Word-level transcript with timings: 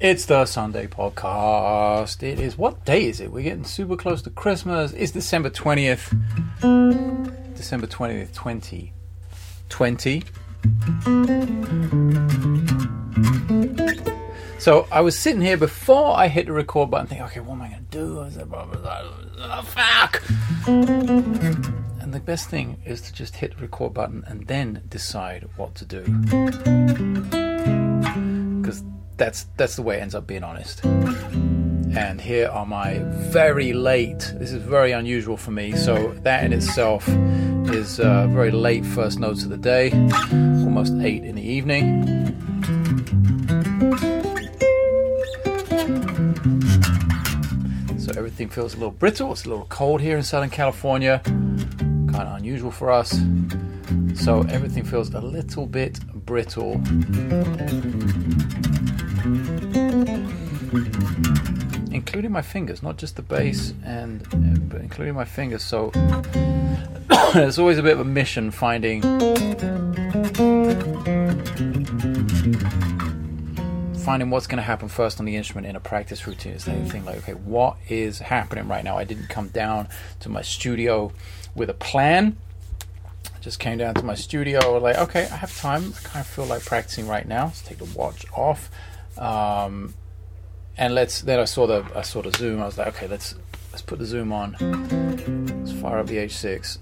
It's 0.00 0.26
the 0.26 0.44
Sunday 0.44 0.86
podcast. 0.86 2.22
It 2.22 2.38
is 2.38 2.56
what 2.56 2.84
day 2.84 3.06
is 3.06 3.18
it? 3.18 3.32
We're 3.32 3.42
getting 3.42 3.64
super 3.64 3.96
close 3.96 4.22
to 4.22 4.30
Christmas. 4.30 4.92
It's 4.92 5.10
December 5.10 5.50
20th. 5.50 6.14
December 7.56 7.88
20th, 7.88 8.32
2020. 8.32 10.22
So 14.60 14.86
I 14.92 15.00
was 15.00 15.18
sitting 15.18 15.40
here 15.40 15.56
before 15.56 16.16
I 16.16 16.28
hit 16.28 16.46
the 16.46 16.52
record 16.52 16.92
button 16.92 17.08
thinking, 17.08 17.26
okay, 17.26 17.40
what 17.40 17.54
am 17.54 17.62
I 17.62 17.70
going 17.70 17.84
to 17.90 17.90
do? 17.90 18.20
I 18.20 18.26
was 18.26 18.36
like, 18.36 18.46
oh, 18.52 19.62
fuck. 19.62 20.22
And 20.68 22.14
the 22.14 22.20
best 22.20 22.48
thing 22.48 22.80
is 22.84 23.00
to 23.00 23.12
just 23.12 23.34
hit 23.34 23.56
the 23.56 23.62
record 23.62 23.94
button 23.94 24.22
and 24.28 24.46
then 24.46 24.84
decide 24.88 25.48
what 25.56 25.74
to 25.74 25.84
do. 25.84 26.02
Because 28.60 28.84
that's 29.18 29.46
that's 29.56 29.76
the 29.76 29.82
way 29.82 29.98
it 29.98 30.00
ends 30.00 30.14
up 30.14 30.26
being 30.26 30.44
honest. 30.44 30.82
And 30.84 32.20
here 32.20 32.48
are 32.48 32.64
my 32.64 33.00
very 33.32 33.72
late. 33.72 34.32
This 34.36 34.52
is 34.52 34.62
very 34.62 34.92
unusual 34.92 35.36
for 35.36 35.50
me. 35.50 35.74
So 35.74 36.12
that 36.22 36.44
in 36.44 36.52
itself 36.52 37.06
is 37.70 37.98
uh, 38.00 38.28
very 38.28 38.52
late 38.52 38.86
first 38.86 39.18
notes 39.18 39.42
of 39.42 39.50
the 39.50 39.56
day, 39.56 39.90
almost 40.32 40.94
eight 41.00 41.24
in 41.24 41.34
the 41.34 41.42
evening. 41.42 42.04
So 47.98 48.12
everything 48.16 48.48
feels 48.48 48.74
a 48.74 48.76
little 48.76 48.92
brittle. 48.92 49.32
It's 49.32 49.44
a 49.44 49.48
little 49.48 49.66
cold 49.66 50.00
here 50.00 50.16
in 50.16 50.22
Southern 50.22 50.50
California. 50.50 51.20
Kind 51.24 52.16
of 52.16 52.36
unusual 52.36 52.70
for 52.70 52.92
us. 52.92 53.20
So 54.14 54.42
everything 54.50 54.84
feels 54.84 55.12
a 55.12 55.20
little 55.20 55.66
bit 55.66 55.98
brittle 56.26 56.80
including 61.92 62.32
my 62.32 62.42
fingers, 62.42 62.82
not 62.82 62.96
just 62.96 63.16
the 63.16 63.22
base, 63.22 63.74
and 63.84 64.22
but 64.68 64.80
including 64.80 65.14
my 65.14 65.24
fingers. 65.24 65.62
So 65.62 65.90
it's 67.34 67.58
always 67.58 67.78
a 67.78 67.82
bit 67.82 67.92
of 67.92 68.00
a 68.00 68.04
mission 68.04 68.50
finding 68.50 69.02
finding 74.08 74.30
what's 74.30 74.46
going 74.46 74.56
to 74.56 74.62
happen 74.62 74.88
first 74.88 75.20
on 75.20 75.26
the 75.26 75.36
instrument 75.36 75.66
in 75.66 75.76
a 75.76 75.80
practice 75.80 76.26
routine. 76.26 76.54
Is 76.54 76.64
the 76.64 76.72
thing 76.86 77.04
like, 77.04 77.16
okay, 77.18 77.34
what 77.34 77.76
is 77.90 78.20
happening 78.20 78.66
right 78.66 78.82
now? 78.82 78.96
I 78.96 79.04
didn't 79.04 79.28
come 79.28 79.48
down 79.48 79.88
to 80.20 80.30
my 80.30 80.40
studio 80.40 81.12
with 81.54 81.68
a 81.68 81.74
plan. 81.74 82.38
Just 83.42 83.60
came 83.60 83.76
down 83.76 83.94
to 83.96 84.02
my 84.02 84.14
studio 84.14 84.78
like, 84.78 84.96
okay, 84.96 85.24
I 85.24 85.36
have 85.36 85.54
time. 85.54 85.92
I 85.94 86.08
kind 86.08 86.20
of 86.20 86.26
feel 86.26 86.46
like 86.46 86.64
practicing 86.64 87.06
right 87.06 87.28
now. 87.28 87.44
Let's 87.46 87.60
take 87.60 87.76
the 87.78 87.84
watch 87.84 88.24
off. 88.34 88.70
Um, 89.18 89.92
and 90.78 90.94
let's 90.94 91.22
then 91.22 91.40
I 91.40 91.44
saw 91.44 91.66
the 91.66 91.84
I 91.94 92.02
saw 92.02 92.22
the 92.22 92.30
zoom. 92.30 92.62
I 92.62 92.66
was 92.66 92.78
like, 92.78 92.88
okay, 92.88 93.08
let's 93.08 93.34
let's 93.72 93.82
put 93.82 93.98
the 93.98 94.06
zoom 94.06 94.32
on. 94.32 94.56
Let's 95.60 95.72
fire 95.80 95.98
up 95.98 96.06
the 96.06 96.16
H6. 96.16 96.78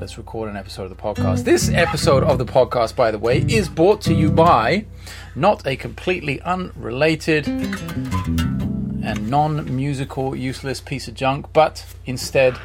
Let's 0.00 0.16
record 0.16 0.48
an 0.48 0.56
episode 0.56 0.84
of 0.84 0.90
the 0.90 1.02
podcast. 1.02 1.44
This 1.44 1.68
episode 1.70 2.22
of 2.22 2.38
the 2.38 2.46
podcast, 2.46 2.94
by 2.96 3.10
the 3.10 3.18
way, 3.18 3.44
is 3.48 3.68
brought 3.68 4.00
to 4.02 4.14
you 4.14 4.30
by 4.30 4.86
not 5.34 5.66
a 5.66 5.76
completely 5.76 6.40
unrelated 6.42 7.48
and 7.48 9.28
non-musical 9.28 10.34
useless 10.34 10.80
piece 10.80 11.08
of 11.08 11.14
junk, 11.14 11.52
but 11.52 11.84
instead 12.06 12.56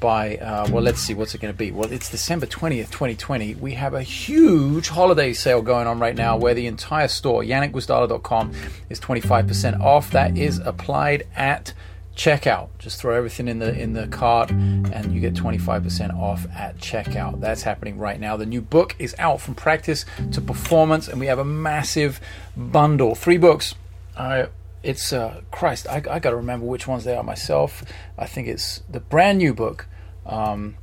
by 0.00 0.36
uh, 0.36 0.68
well 0.70 0.82
let's 0.82 1.00
see 1.00 1.14
what's 1.14 1.34
it 1.34 1.40
going 1.40 1.52
to 1.52 1.58
be. 1.58 1.70
Well 1.70 1.90
it's 1.92 2.10
december 2.10 2.46
20th 2.46 2.90
2020 2.90 3.56
we 3.56 3.72
have 3.74 3.94
a 3.94 4.02
huge 4.02 4.88
holiday 4.88 5.32
sale 5.32 5.62
going 5.62 5.86
on 5.86 5.98
right 5.98 6.16
now 6.16 6.36
where 6.36 6.54
the 6.54 6.66
entire 6.66 7.08
store 7.08 7.42
janekgwizdala.com 7.42 8.52
is 8.88 9.00
25% 9.00 9.80
off. 9.80 10.10
That 10.10 10.36
is 10.36 10.58
applied 10.58 11.26
at 11.34 11.72
checkout. 12.18 12.68
Just 12.78 13.00
throw 13.00 13.14
everything 13.14 13.48
in 13.48 13.60
the 13.60 13.72
in 13.78 13.92
the 13.92 14.08
cart 14.08 14.50
and 14.50 15.12
you 15.12 15.20
get 15.20 15.34
25% 15.34 16.14
off 16.18 16.46
at 16.54 16.76
checkout. 16.78 17.40
That's 17.40 17.62
happening 17.62 17.96
right 17.96 18.18
now. 18.18 18.36
The 18.36 18.46
new 18.46 18.60
book 18.60 18.96
is 18.98 19.14
out 19.18 19.40
from 19.40 19.54
practice 19.54 20.04
to 20.32 20.40
performance 20.40 21.08
and 21.08 21.20
we 21.20 21.26
have 21.26 21.38
a 21.38 21.44
massive 21.44 22.20
bundle. 22.56 23.14
Three 23.14 23.38
books. 23.38 23.74
Uh, 24.16 24.46
it's 24.88 25.12
uh, 25.12 25.42
Christ. 25.50 25.86
I, 25.86 25.96
I 25.96 26.18
got 26.18 26.30
to 26.30 26.36
remember 26.36 26.64
which 26.64 26.88
ones 26.88 27.04
they 27.04 27.14
are 27.14 27.22
myself. 27.22 27.84
I 28.16 28.26
think 28.26 28.48
it's 28.48 28.82
the 28.88 29.00
brand 29.00 29.38
new 29.38 29.52
book, 29.52 29.86
um, 30.24 30.76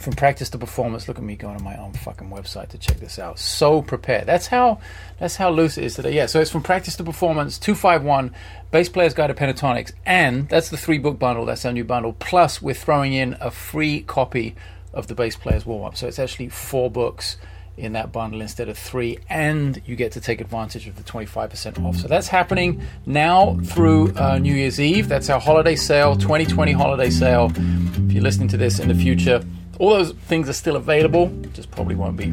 from 0.00 0.14
practice 0.14 0.48
to 0.50 0.58
performance. 0.58 1.08
Look 1.08 1.18
at 1.18 1.24
me 1.24 1.36
going 1.36 1.58
to 1.58 1.62
my 1.62 1.76
own 1.76 1.92
fucking 1.92 2.30
website 2.30 2.68
to 2.68 2.78
check 2.78 2.98
this 3.00 3.18
out. 3.18 3.38
So 3.38 3.82
prepared. 3.82 4.26
That's 4.26 4.46
how 4.46 4.80
that's 5.20 5.36
how 5.36 5.50
loose 5.50 5.76
it 5.76 5.84
is 5.84 5.94
today. 5.94 6.14
Yeah. 6.14 6.26
So 6.26 6.40
it's 6.40 6.50
from 6.50 6.62
practice 6.62 6.96
to 6.96 7.04
performance. 7.04 7.58
Two 7.58 7.74
five 7.74 8.02
one. 8.02 8.34
Bass 8.70 8.88
Player's 8.88 9.14
Guide 9.14 9.28
to 9.28 9.34
Pentatonics, 9.34 9.92
and 10.06 10.48
that's 10.48 10.70
the 10.70 10.76
three 10.76 10.98
book 10.98 11.18
bundle. 11.18 11.44
That's 11.44 11.64
our 11.64 11.72
new 11.72 11.84
bundle. 11.84 12.14
Plus, 12.14 12.62
we're 12.62 12.74
throwing 12.74 13.12
in 13.12 13.36
a 13.40 13.50
free 13.50 14.00
copy 14.00 14.54
of 14.92 15.06
the 15.06 15.14
Bass 15.14 15.36
Player's 15.36 15.66
Warm 15.66 15.84
Up. 15.84 15.96
So 15.96 16.06
it's 16.06 16.18
actually 16.18 16.48
four 16.48 16.90
books 16.90 17.36
in 17.78 17.92
that 17.92 18.12
bundle 18.12 18.40
instead 18.40 18.68
of 18.68 18.76
three, 18.76 19.18
and 19.28 19.80
you 19.86 19.96
get 19.96 20.12
to 20.12 20.20
take 20.20 20.40
advantage 20.40 20.86
of 20.86 20.96
the 20.96 21.02
25% 21.02 21.84
off. 21.84 21.96
So 21.96 22.08
that's 22.08 22.28
happening 22.28 22.82
now 23.06 23.56
through 23.64 24.12
uh, 24.16 24.38
New 24.38 24.54
Year's 24.54 24.80
Eve. 24.80 25.08
That's 25.08 25.30
our 25.30 25.40
holiday 25.40 25.76
sale, 25.76 26.16
2020 26.16 26.72
holiday 26.72 27.10
sale. 27.10 27.52
If 27.54 28.12
you're 28.12 28.22
listening 28.22 28.48
to 28.48 28.56
this 28.56 28.78
in 28.78 28.88
the 28.88 28.94
future, 28.94 29.42
all 29.78 29.90
those 29.90 30.12
things 30.12 30.48
are 30.48 30.54
still 30.54 30.76
available, 30.76 31.28
just 31.52 31.70
probably 31.70 31.94
won't 31.94 32.16
be 32.16 32.32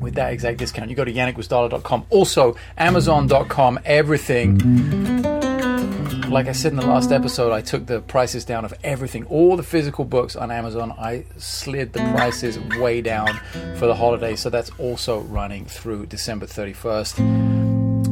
with 0.00 0.14
that 0.14 0.32
exact 0.32 0.58
discount. 0.58 0.88
You 0.88 0.96
go 0.96 1.04
to 1.04 1.12
janekgwizdala.com, 1.12 2.06
also 2.10 2.56
amazon.com, 2.78 3.80
everything 3.84 5.45
like 6.28 6.48
I 6.48 6.52
said 6.52 6.72
in 6.72 6.78
the 6.78 6.86
last 6.86 7.12
episode, 7.12 7.52
I 7.52 7.60
took 7.60 7.86
the 7.86 8.00
prices 8.00 8.44
down 8.44 8.64
of 8.64 8.74
everything, 8.82 9.24
all 9.26 9.56
the 9.56 9.62
physical 9.62 10.04
books 10.04 10.36
on 10.36 10.50
Amazon. 10.50 10.92
I 10.98 11.24
slid 11.36 11.92
the 11.92 12.00
prices 12.12 12.58
way 12.78 13.00
down 13.00 13.28
for 13.76 13.86
the 13.86 13.94
holiday, 13.94 14.36
so 14.36 14.50
that's 14.50 14.70
also 14.78 15.20
running 15.20 15.66
through 15.66 16.06
December 16.06 16.46
31st. 16.46 17.18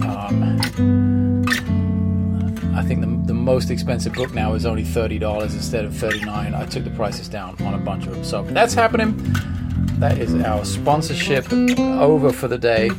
Um, 0.05 1.45
I 2.77 2.83
think 2.83 3.01
the, 3.01 3.27
the 3.27 3.35
most 3.35 3.71
expensive 3.71 4.13
book 4.15 4.33
now 4.35 4.55
is 4.55 4.67
only 4.67 4.85
$30 4.85 5.43
instead 5.53 5.85
of 5.85 5.97
39. 5.97 6.55
I 6.55 6.67
took 6.67 6.85
the 6.85 6.91
prices 6.91 7.29
down 7.29 7.57
on 7.63 7.75
a 7.75 7.79
bunch 7.79 8.07
of 8.07 8.15
them. 8.15 8.25
So 8.25 8.43
that's 8.45 8.75
happening. 8.75 9.15
That 9.99 10.19
is 10.19 10.35
our 10.35 10.65
sponsorship 10.65 11.53
over 11.53 12.33
for 12.33 12.49
the 12.49 12.59
day 12.59 12.91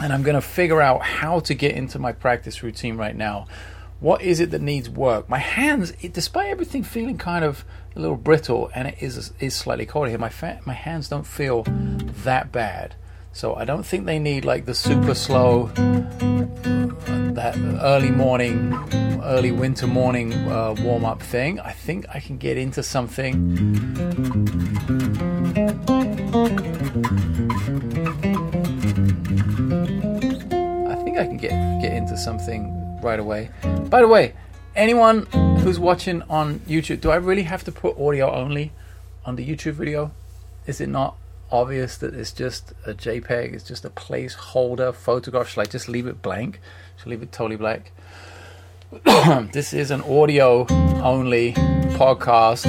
and 0.00 0.12
I'm 0.12 0.22
going 0.22 0.34
to 0.34 0.40
figure 0.40 0.80
out 0.80 1.02
how 1.02 1.40
to 1.40 1.54
get 1.54 1.74
into 1.74 1.98
my 1.98 2.12
practice 2.12 2.62
routine 2.62 2.96
right 2.96 3.16
now. 3.16 3.46
What 4.00 4.22
is 4.22 4.38
it 4.38 4.52
that 4.52 4.62
needs 4.62 4.88
work? 4.88 5.28
My 5.28 5.38
hands, 5.38 5.92
it, 6.00 6.12
despite 6.12 6.48
everything 6.50 6.84
feeling 6.84 7.18
kind 7.18 7.44
of 7.44 7.64
a 7.96 8.00
little 8.00 8.16
brittle, 8.16 8.70
and 8.72 8.86
it 8.86 8.96
is 9.00 9.32
is 9.40 9.56
slightly 9.56 9.86
cold 9.86 10.08
here. 10.08 10.18
My 10.18 10.28
fa- 10.28 10.60
my 10.64 10.74
hands 10.74 11.08
don't 11.08 11.26
feel 11.26 11.64
that 12.22 12.52
bad, 12.52 12.94
so 13.32 13.56
I 13.56 13.64
don't 13.64 13.84
think 13.84 14.06
they 14.06 14.20
need 14.20 14.44
like 14.44 14.66
the 14.66 14.74
super 14.74 15.14
slow, 15.14 15.66
that 17.34 17.56
early 17.82 18.12
morning, 18.12 18.72
early 19.24 19.50
winter 19.50 19.88
morning 19.88 20.32
uh, 20.32 20.76
warm 20.78 21.04
up 21.04 21.20
thing. 21.20 21.58
I 21.58 21.72
think 21.72 22.06
I 22.14 22.20
can 22.20 22.38
get 22.38 22.56
into 22.56 22.84
something. 22.84 23.34
Something 32.18 33.00
right 33.02 33.20
away. 33.20 33.50
By 33.88 34.00
the 34.00 34.08
way, 34.08 34.34
anyone 34.74 35.26
who's 35.60 35.78
watching 35.78 36.22
on 36.22 36.60
YouTube, 36.60 37.00
do 37.00 37.10
I 37.10 37.16
really 37.16 37.44
have 37.44 37.64
to 37.64 37.72
put 37.72 37.98
audio 37.98 38.32
only 38.32 38.72
on 39.24 39.36
the 39.36 39.46
YouTube 39.46 39.74
video? 39.74 40.12
Is 40.66 40.80
it 40.80 40.88
not 40.88 41.16
obvious 41.50 41.96
that 41.98 42.14
it's 42.14 42.32
just 42.32 42.72
a 42.86 42.94
JPEG? 42.94 43.54
It's 43.54 43.64
just 43.64 43.84
a 43.84 43.90
placeholder 43.90 44.94
photograph. 44.94 45.48
Should 45.48 45.60
I 45.60 45.64
just 45.64 45.88
leave 45.88 46.06
it 46.06 46.22
blank? 46.22 46.60
Should 46.96 47.08
I 47.08 47.10
leave 47.10 47.22
it 47.22 47.32
totally 47.32 47.56
blank? 47.56 47.92
this 49.52 49.72
is 49.72 49.90
an 49.90 50.02
audio 50.02 50.66
only 51.02 51.52
podcast. 51.98 52.64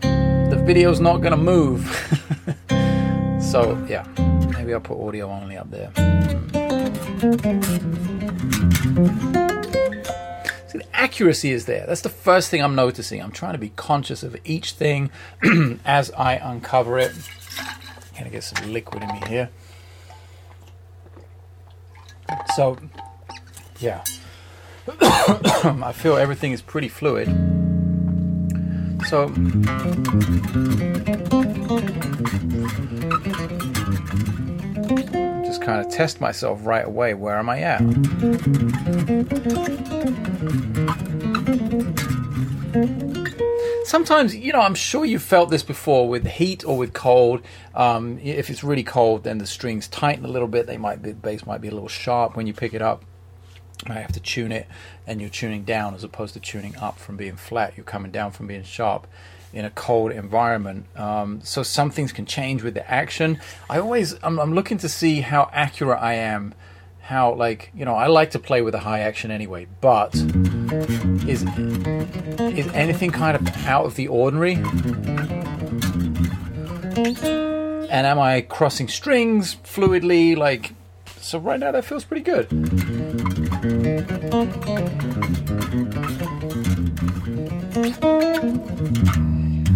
The 0.00 0.56
video's 0.64 1.00
not 1.00 1.18
gonna 1.18 1.36
move. 1.36 1.86
so 3.40 3.84
yeah, 3.88 4.06
maybe 4.56 4.72
I'll 4.72 4.80
put 4.80 4.98
audio 5.06 5.30
only 5.30 5.56
up 5.56 5.70
there. 5.70 5.90
Hmm. 7.24 8.13
See, 8.94 10.78
the 10.78 10.86
accuracy 10.92 11.50
is 11.50 11.66
there. 11.66 11.84
That's 11.86 12.02
the 12.02 12.08
first 12.08 12.48
thing 12.48 12.62
I'm 12.62 12.76
noticing. 12.76 13.20
I'm 13.20 13.32
trying 13.32 13.54
to 13.54 13.58
be 13.58 13.70
conscious 13.70 14.22
of 14.22 14.36
each 14.44 14.72
thing 14.72 15.10
as 15.84 16.12
I 16.12 16.34
uncover 16.34 16.98
it. 17.00 17.12
Gonna 18.16 18.30
get 18.30 18.44
some 18.44 18.72
liquid 18.72 19.02
in 19.02 19.08
me 19.08 19.20
here. 19.26 19.50
So, 22.54 22.78
yeah. 23.80 24.04
I 25.00 25.92
feel 25.92 26.16
everything 26.16 26.52
is 26.52 26.62
pretty 26.62 26.88
fluid. 26.88 27.26
So, 29.08 29.28
kind 35.64 35.84
of 35.84 35.90
test 35.90 36.20
myself 36.20 36.60
right 36.64 36.84
away. 36.84 37.14
Where 37.14 37.38
am 37.38 37.48
I 37.48 37.60
at? 37.60 37.80
Sometimes, 43.86 44.34
you 44.34 44.52
know, 44.52 44.60
I'm 44.60 44.74
sure 44.74 45.04
you've 45.04 45.22
felt 45.22 45.50
this 45.50 45.62
before 45.62 46.08
with 46.08 46.26
heat 46.26 46.64
or 46.64 46.76
with 46.76 46.92
cold. 46.92 47.42
Um, 47.74 48.18
if 48.22 48.50
it's 48.50 48.62
really 48.62 48.82
cold, 48.82 49.24
then 49.24 49.38
the 49.38 49.46
strings 49.46 49.88
tighten 49.88 50.24
a 50.24 50.28
little 50.28 50.48
bit. 50.48 50.66
They 50.66 50.76
might 50.76 51.02
be, 51.02 51.10
the 51.10 51.16
bass 51.16 51.46
might 51.46 51.60
be 51.60 51.68
a 51.68 51.72
little 51.72 51.88
sharp 51.88 52.36
when 52.36 52.46
you 52.46 52.52
pick 52.52 52.74
it 52.74 52.82
up. 52.82 53.04
I 53.86 53.94
have 53.94 54.12
to 54.12 54.20
tune 54.20 54.52
it, 54.52 54.66
and 55.06 55.20
you're 55.20 55.30
tuning 55.30 55.64
down 55.64 55.94
as 55.94 56.04
opposed 56.04 56.34
to 56.34 56.40
tuning 56.40 56.76
up 56.76 56.98
from 56.98 57.16
being 57.16 57.36
flat. 57.36 57.74
You're 57.76 57.84
coming 57.84 58.10
down 58.10 58.32
from 58.32 58.46
being 58.46 58.62
sharp 58.62 59.06
in 59.54 59.64
a 59.64 59.70
cold 59.70 60.12
environment. 60.12 60.86
Um, 60.96 61.40
so 61.42 61.62
some 61.62 61.90
things 61.90 62.12
can 62.12 62.26
change 62.26 62.62
with 62.62 62.74
the 62.74 62.90
action. 62.90 63.40
I 63.70 63.78
always, 63.78 64.14
I'm, 64.22 64.38
I'm 64.38 64.54
looking 64.54 64.78
to 64.78 64.88
see 64.88 65.20
how 65.20 65.48
accurate 65.52 66.00
I 66.00 66.14
am 66.14 66.54
how 67.04 67.34
like 67.34 67.70
you 67.74 67.84
know 67.84 67.94
I 67.94 68.06
like 68.06 68.30
to 68.30 68.38
play 68.38 68.62
with 68.62 68.74
a 68.74 68.78
high 68.78 69.00
action 69.00 69.30
anyway, 69.30 69.66
but 69.82 70.14
is 70.14 71.42
is 72.40 72.66
anything 72.72 73.10
kind 73.10 73.36
of 73.36 73.66
out 73.66 73.84
of 73.84 73.94
the 73.94 74.08
ordinary? 74.08 74.54
And 77.90 78.06
am 78.06 78.18
I 78.18 78.40
crossing 78.40 78.88
strings 78.88 79.56
fluidly? 79.56 80.34
Like 80.34 80.72
so 81.18 81.38
right 81.38 81.60
now 81.60 81.72
that 81.72 81.84
feels 81.84 82.04
pretty 82.04 82.22
good. 82.22 82.48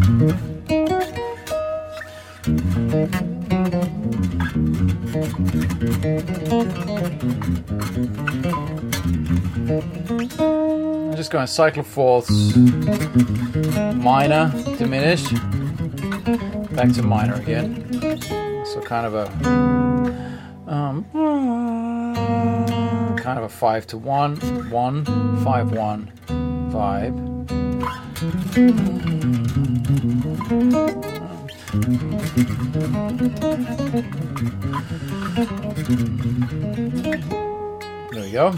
I'm 0.08 0.25
just 11.14 11.31
going 11.31 11.46
cycle 11.46 11.82
fourths, 11.82 12.56
minor, 13.96 14.50
diminished, 14.78 15.34
back 16.75 16.90
to 16.94 17.02
minor 17.02 17.34
again. 17.34 18.00
So 18.64 18.81
kind 18.81 19.06
of 19.06 19.14
a 19.14 19.26
um, 20.66 21.05
kind 23.19 23.38
of 23.38 23.44
a 23.44 23.49
five 23.50 23.87
to 23.88 23.99
one, 23.99 24.37
one, 24.70 25.05
five, 25.44 25.70
one, 25.70 26.10
five. 26.72 27.38
There 27.79 27.87
we 38.23 38.33
go. 38.33 38.51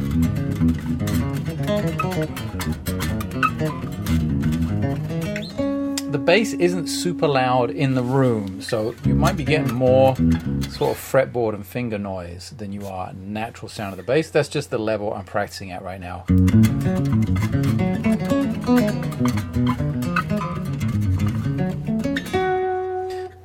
The 6.11 6.19
bass 6.19 6.55
isn't 6.55 6.87
super 6.87 7.29
loud 7.29 7.71
in 7.71 7.95
the 7.95 8.03
room, 8.03 8.63
so 8.63 8.95
you 9.05 9.15
might 9.15 9.37
be 9.37 9.45
getting 9.45 9.75
more 9.75 10.17
sort 10.17 10.93
of 10.93 10.97
fretboard 10.97 11.55
and 11.55 11.67
finger 11.67 11.99
noise 11.99 12.55
than 12.57 12.73
you 12.73 12.87
are 12.87 13.13
natural 13.13 13.69
sound 13.69 13.93
of 13.93 13.99
the 13.99 14.03
bass. 14.03 14.31
That's 14.31 14.49
just 14.49 14.71
the 14.71 14.79
level 14.79 15.13
I'm 15.13 15.27
practicing 15.27 15.73
at 15.73 15.83
right 15.83 16.01
now. 16.01 16.25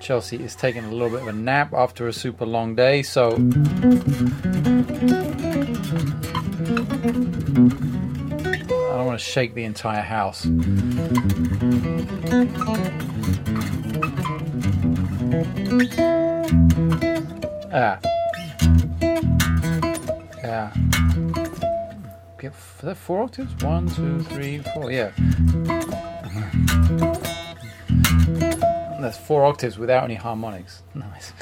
Chelsea 0.06 0.38
is 0.38 0.56
taking 0.56 0.84
a 0.84 0.92
little 0.92 1.10
bit 1.10 1.22
of 1.22 1.28
a 1.28 1.34
nap 1.34 1.74
after 1.74 2.08
a 2.08 2.14
super 2.14 2.46
long 2.46 2.76
day, 2.76 3.02
so 3.02 3.30
I 3.30 3.38
don't 8.98 9.06
want 9.08 9.20
to 9.20 9.26
shake 9.26 9.56
the 9.56 9.64
entire 9.64 10.04
house. 10.04 10.46
Ah. 17.74 18.00
Yeah. 20.44 20.85
Get 22.46 22.96
four 22.96 23.24
octaves? 23.24 23.64
One, 23.64 23.90
two, 23.90 24.22
three, 24.22 24.60
four. 24.76 24.92
Yeah. 24.92 25.10
That's 29.02 29.18
four 29.18 29.46
octaves 29.46 29.80
without 29.80 30.04
any 30.04 30.14
harmonics. 30.14 30.84
Nice. 30.94 31.34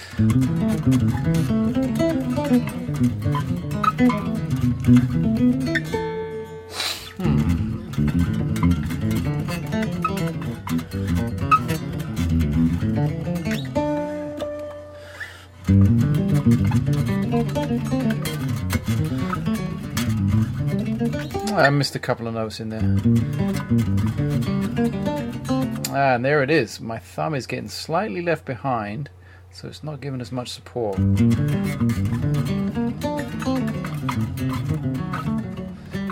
I 21.55 21.69
missed 21.69 21.95
a 21.95 21.99
couple 21.99 22.27
of 22.27 22.33
notes 22.33 22.59
in 22.59 22.69
there. 22.69 22.81
Ah, 25.89 26.15
and 26.15 26.25
there 26.25 26.41
it 26.41 26.49
is. 26.49 26.81
My 26.81 26.97
thumb 26.97 27.35
is 27.35 27.45
getting 27.45 27.69
slightly 27.69 28.21
left 28.21 28.45
behind, 28.45 29.09
so 29.51 29.67
it's 29.67 29.83
not 29.83 30.01
giving 30.01 30.19
us 30.21 30.31
much 30.31 30.49
support. 30.49 30.97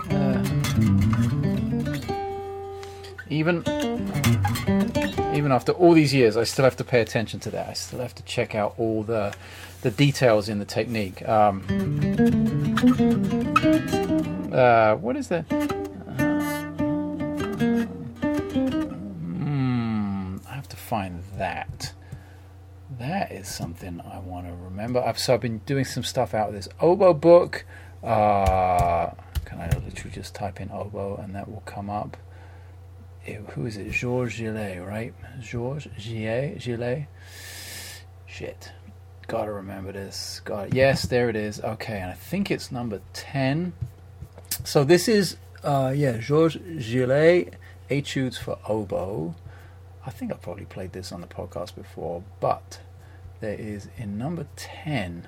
Uh, 0.09 0.43
even 3.29 3.63
even 5.33 5.51
after 5.51 5.71
all 5.71 5.93
these 5.93 6.13
years, 6.13 6.37
I 6.37 6.43
still 6.43 6.65
have 6.65 6.75
to 6.77 6.83
pay 6.83 7.01
attention 7.01 7.39
to 7.41 7.49
that. 7.51 7.69
I 7.69 7.73
still 7.73 7.99
have 7.99 8.13
to 8.15 8.23
check 8.23 8.53
out 8.53 8.75
all 8.77 9.01
the 9.01 9.33
the 9.81 9.89
details 9.89 10.47
in 10.47 10.59
the 10.59 10.65
technique. 10.65 11.27
Um, 11.27 11.63
uh, 14.51 14.95
what 14.95 15.15
is 15.15 15.27
that? 15.29 15.45
Hmm, 19.31 20.37
I 20.49 20.53
have 20.53 20.67
to 20.69 20.77
find 20.77 21.23
that. 21.37 21.93
That 22.99 23.31
is 23.31 23.47
something 23.47 24.01
I 24.01 24.19
want 24.19 24.47
to 24.47 24.53
remember. 24.53 25.01
I've, 25.01 25.17
so 25.17 25.33
I've 25.33 25.41
been 25.41 25.59
doing 25.59 25.85
some 25.85 26.03
stuff 26.03 26.33
out 26.33 26.49
of 26.49 26.53
this 26.53 26.67
oboe 26.79 27.13
book. 27.13 27.65
Uh, 28.03 29.11
can 29.45 29.59
I 29.59 29.69
literally 29.83 30.11
just 30.11 30.35
type 30.35 30.59
in 30.61 30.69
oboe 30.71 31.15
and 31.21 31.35
that 31.35 31.49
will 31.49 31.63
come 31.65 31.89
up? 31.89 32.17
It, 33.25 33.41
who 33.51 33.65
is 33.65 33.77
it? 33.77 33.91
Georges 33.91 34.39
Gillet, 34.39 34.81
right? 34.85 35.13
Georges 35.39 35.91
Gillet? 35.97 36.59
Gillet? 36.59 37.07
Shit. 38.25 38.71
Gotta 39.27 39.51
remember 39.53 39.91
this. 39.91 40.41
Got 40.43 40.67
it. 40.67 40.73
yes, 40.73 41.03
there 41.03 41.29
it 41.29 41.35
is. 41.35 41.61
Okay, 41.61 41.99
and 41.99 42.11
I 42.11 42.15
think 42.15 42.51
it's 42.51 42.71
number 42.71 43.01
ten. 43.13 43.73
So 44.63 44.83
this 44.83 45.07
is 45.07 45.37
uh, 45.63 45.93
yeah, 45.95 46.17
Georges 46.17 46.87
Gillet, 46.87 47.55
Etudes 47.89 48.37
for 48.37 48.57
Oboe. 48.67 49.35
I 50.05 50.09
think 50.09 50.31
I've 50.31 50.41
probably 50.41 50.65
played 50.65 50.93
this 50.93 51.11
on 51.11 51.21
the 51.21 51.27
podcast 51.27 51.75
before, 51.75 52.23
but 52.39 52.79
there 53.39 53.53
is 53.53 53.87
in 53.97 54.17
number 54.17 54.47
ten 54.55 55.27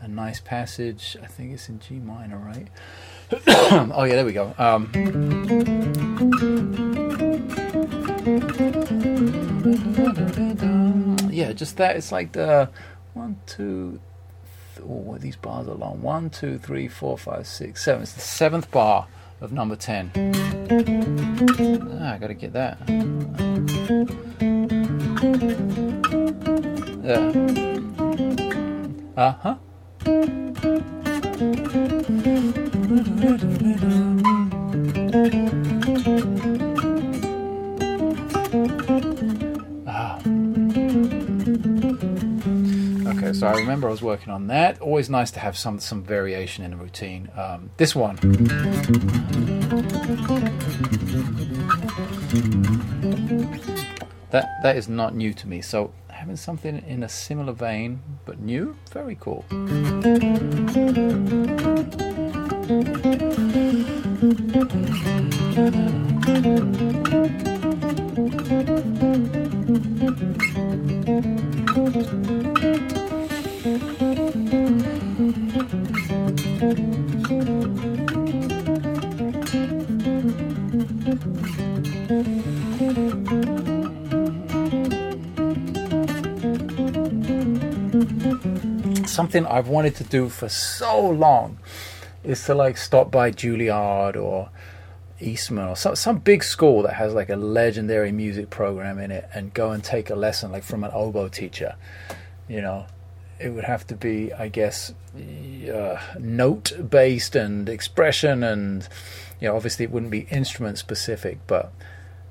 a 0.00 0.08
nice 0.08 0.38
passage. 0.40 1.16
I 1.22 1.26
think 1.26 1.52
it's 1.52 1.68
in 1.68 1.80
G 1.80 1.94
minor, 1.94 2.38
right? 2.38 2.68
oh 3.94 4.04
yeah, 4.04 4.16
there 4.16 4.24
we 4.24 4.32
go. 4.32 4.54
Um, 4.58 4.90
yeah, 11.32 11.52
just 11.52 11.76
that. 11.78 11.96
It's 11.96 12.12
like 12.12 12.32
the 12.32 12.68
one, 13.14 13.40
two. 13.46 14.00
Oh, 14.88 15.16
these 15.18 15.36
bars 15.36 15.66
are 15.68 15.74
long. 15.74 16.02
One, 16.02 16.30
two, 16.30 16.58
three, 16.58 16.88
four, 16.88 17.16
five, 17.16 17.46
six, 17.46 17.82
seven. 17.84 18.02
It's 18.02 18.12
the 18.12 18.20
seventh 18.20 18.70
bar 18.70 19.06
of 19.40 19.52
number 19.52 19.76
ten. 19.76 20.10
Ah, 22.00 22.14
I 22.14 22.18
gotta 22.18 22.34
get 22.34 22.52
that. 22.52 22.78
Yeah. 27.02 27.32
Uh 29.16 29.32
huh. 29.32 29.56
Ah. 36.06 36.33
So 43.44 43.50
I 43.50 43.58
remember 43.58 43.88
I 43.88 43.90
was 43.90 44.00
working 44.00 44.32
on 44.32 44.46
that. 44.46 44.80
Always 44.80 45.10
nice 45.10 45.30
to 45.32 45.40
have 45.40 45.54
some 45.54 45.78
some 45.78 46.02
variation 46.02 46.64
in 46.64 46.70
the 46.70 46.78
routine. 46.78 47.30
Um, 47.36 47.68
this 47.76 47.94
one. 47.94 48.16
That 54.30 54.48
that 54.62 54.76
is 54.76 54.88
not 54.88 55.14
new 55.14 55.34
to 55.34 55.46
me. 55.46 55.60
So 55.60 55.92
having 56.08 56.36
something 56.36 56.82
in 56.86 57.02
a 57.02 57.08
similar 57.08 57.52
vein 57.52 58.00
but 58.24 58.40
new. 58.40 58.76
Very 58.90 59.18
cool. 59.20 59.44
Something 89.14 89.46
I've 89.46 89.68
wanted 89.68 89.94
to 89.96 90.04
do 90.04 90.28
for 90.28 90.48
so 90.48 91.00
long 91.00 91.58
is 92.24 92.44
to 92.46 92.54
like 92.54 92.76
stop 92.76 93.12
by 93.12 93.30
Juilliard 93.30 94.16
or 94.16 94.50
Eastman 95.20 95.68
or 95.68 95.76
some 95.76 95.94
some 95.94 96.18
big 96.18 96.42
school 96.42 96.82
that 96.82 96.94
has 96.94 97.14
like 97.14 97.30
a 97.30 97.36
legendary 97.36 98.10
music 98.10 98.50
program 98.50 98.98
in 98.98 99.12
it 99.12 99.28
and 99.32 99.54
go 99.54 99.70
and 99.70 99.84
take 99.84 100.10
a 100.10 100.16
lesson 100.16 100.50
like 100.50 100.64
from 100.64 100.82
an 100.82 100.90
oboe 100.92 101.28
teacher. 101.28 101.76
You 102.48 102.60
know, 102.60 102.86
it 103.38 103.50
would 103.50 103.62
have 103.62 103.86
to 103.86 103.94
be, 103.94 104.32
I 104.32 104.48
guess, 104.48 104.92
uh, 105.16 106.00
note 106.18 106.72
based 106.90 107.36
and 107.36 107.68
expression, 107.68 108.42
and 108.42 108.88
you 109.40 109.46
know, 109.46 109.54
obviously 109.54 109.84
it 109.84 109.92
wouldn't 109.92 110.10
be 110.10 110.26
instrument 110.30 110.76
specific, 110.78 111.38
but 111.46 111.72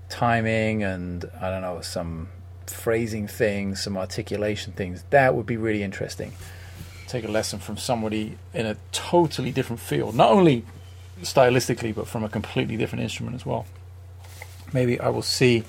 timing 0.10 0.84
and 0.84 1.24
I 1.40 1.50
don't 1.50 1.62
know 1.62 1.80
some 1.80 2.28
phrasing 2.68 3.28
things, 3.28 3.82
some 3.82 3.98
articulation 3.98 4.74
things. 4.74 5.06
That 5.12 5.34
would 5.34 5.46
be 5.46 5.56
really 5.56 5.82
interesting. 5.82 6.34
Take 7.14 7.26
a 7.26 7.32
lesson 7.32 7.60
from 7.60 7.78
somebody 7.78 8.40
in 8.56 8.66
a 8.66 8.76
totally 8.92 9.52
different 9.52 9.80
field, 9.80 10.16
not 10.16 10.32
only 10.32 10.66
stylistically, 11.22 11.94
but 11.94 12.08
from 12.08 12.24
a 12.24 12.28
completely 12.28 12.76
different 12.76 13.04
instrument 13.04 13.36
as 13.36 13.46
well. 13.46 13.68
Maybe 14.74 15.00
I 15.00 15.10
will 15.10 15.22
see 15.22 15.64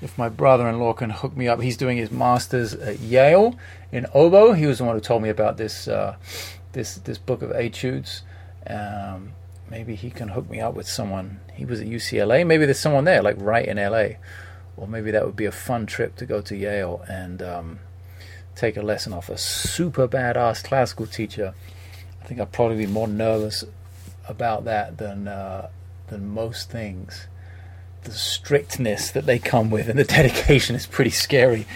if 0.00 0.16
my 0.16 0.28
brother-in-law 0.28 0.92
can 0.92 1.10
hook 1.10 1.36
me 1.36 1.48
up. 1.48 1.60
He's 1.60 1.76
doing 1.76 1.96
his 1.96 2.12
masters 2.12 2.74
at 2.74 3.00
Yale 3.00 3.58
in 3.90 4.06
oboe. 4.14 4.52
He 4.52 4.66
was 4.66 4.78
the 4.78 4.84
one 4.84 4.94
who 4.94 5.00
told 5.00 5.24
me 5.24 5.30
about 5.30 5.56
this 5.56 5.88
uh, 5.88 6.14
this 6.74 6.94
this 6.98 7.18
book 7.18 7.42
of 7.42 7.50
etudes. 7.50 8.22
Um, 8.64 9.32
maybe 9.68 9.96
he 9.96 10.10
can 10.10 10.28
hook 10.28 10.48
me 10.48 10.60
up 10.60 10.74
with 10.74 10.88
someone. 10.88 11.40
He 11.54 11.64
was 11.64 11.80
at 11.80 11.88
UCLA. 11.88 12.46
Maybe 12.46 12.66
there's 12.66 12.78
someone 12.78 13.02
there, 13.02 13.20
like 13.20 13.34
right 13.40 13.66
in 13.66 13.78
LA, 13.78 14.20
or 14.76 14.86
maybe 14.86 15.10
that 15.10 15.26
would 15.26 15.34
be 15.34 15.46
a 15.46 15.50
fun 15.50 15.86
trip 15.86 16.14
to 16.18 16.24
go 16.24 16.40
to 16.42 16.54
Yale 16.54 17.04
and 17.08 17.42
um, 17.42 17.80
take 18.54 18.76
a 18.76 18.82
lesson 18.82 19.12
off 19.12 19.28
a 19.28 19.38
super 19.38 20.06
badass 20.08 20.64
classical 20.64 21.06
teacher. 21.06 21.54
I 22.22 22.26
think 22.26 22.40
I'd 22.40 22.52
probably 22.52 22.78
be 22.78 22.86
more 22.86 23.08
nervous 23.08 23.64
about 24.28 24.64
that 24.64 24.98
than 24.98 25.28
uh, 25.28 25.68
than 26.08 26.28
most 26.28 26.70
things. 26.70 27.26
The 28.04 28.12
strictness 28.12 29.10
that 29.12 29.26
they 29.26 29.38
come 29.38 29.70
with 29.70 29.88
and 29.88 29.98
the 29.98 30.04
dedication 30.18 30.76
is 30.76 30.86
pretty 30.86 31.10
scary. 31.10 31.66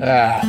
Ah. 0.00 0.40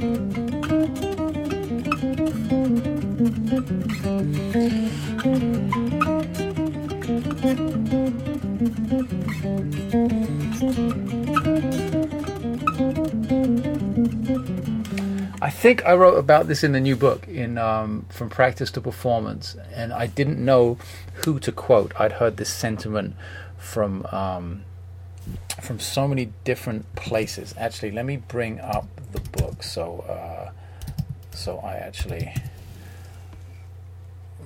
I 0.00 0.04
think 15.50 15.84
I 15.84 15.92
wrote 15.92 16.16
about 16.16 16.48
this 16.48 16.64
in 16.64 16.72
the 16.72 16.80
new 16.80 16.96
book, 16.96 17.28
in 17.28 17.58
um, 17.58 18.06
From 18.08 18.30
Practice 18.30 18.70
to 18.70 18.80
Performance, 18.80 19.54
and 19.74 19.92
I 19.92 20.06
didn't 20.06 20.42
know 20.42 20.78
who 21.24 21.38
to 21.40 21.52
quote. 21.52 21.92
I'd 22.00 22.12
heard 22.12 22.38
this 22.38 22.48
sentiment 22.48 23.16
from 23.58 24.06
um, 24.06 24.64
from 25.60 25.78
so 25.78 26.08
many 26.08 26.32
different 26.44 26.94
places. 26.94 27.54
Actually, 27.58 27.92
let 27.92 28.04
me 28.04 28.16
bring 28.16 28.60
up 28.60 28.86
the 29.12 29.20
book 29.20 29.62
so 29.62 30.00
uh, 30.08 30.50
so 31.32 31.58
I 31.58 31.74
actually 31.74 32.32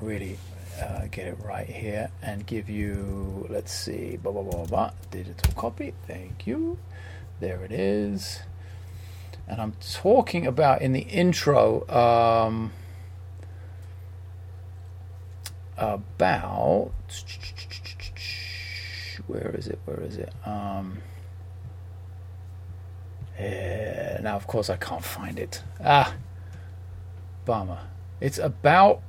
really 0.00 0.38
uh, 0.80 1.06
get 1.10 1.26
it 1.28 1.38
right 1.42 1.68
here 1.68 2.10
and 2.22 2.46
give 2.46 2.68
you. 2.68 3.46
Let's 3.48 3.72
see, 3.72 4.16
blah 4.16 4.32
blah 4.32 4.42
blah 4.42 4.66
blah. 4.66 4.90
Digital 5.10 5.52
copy. 5.54 5.94
Thank 6.06 6.46
you. 6.46 6.78
There 7.40 7.62
it 7.64 7.72
is 7.72 8.40
and 9.46 9.60
I'm 9.60 9.74
talking 9.80 10.46
about 10.46 10.80
in 10.82 10.92
the 10.92 11.00
intro 11.00 11.88
um, 11.88 12.72
about 15.76 16.92
where 19.26 19.54
is 19.56 19.66
it? 19.66 19.78
Where 19.84 20.00
is 20.00 20.16
it? 20.16 20.32
Um, 20.46 20.98
yeah, 23.38 24.20
now, 24.22 24.36
of 24.36 24.46
course, 24.46 24.70
I 24.70 24.76
can't 24.76 25.04
find 25.04 25.38
it. 25.38 25.62
Ah, 25.82 26.14
bummer. 27.44 27.80
It's 28.20 28.38
about 28.38 29.02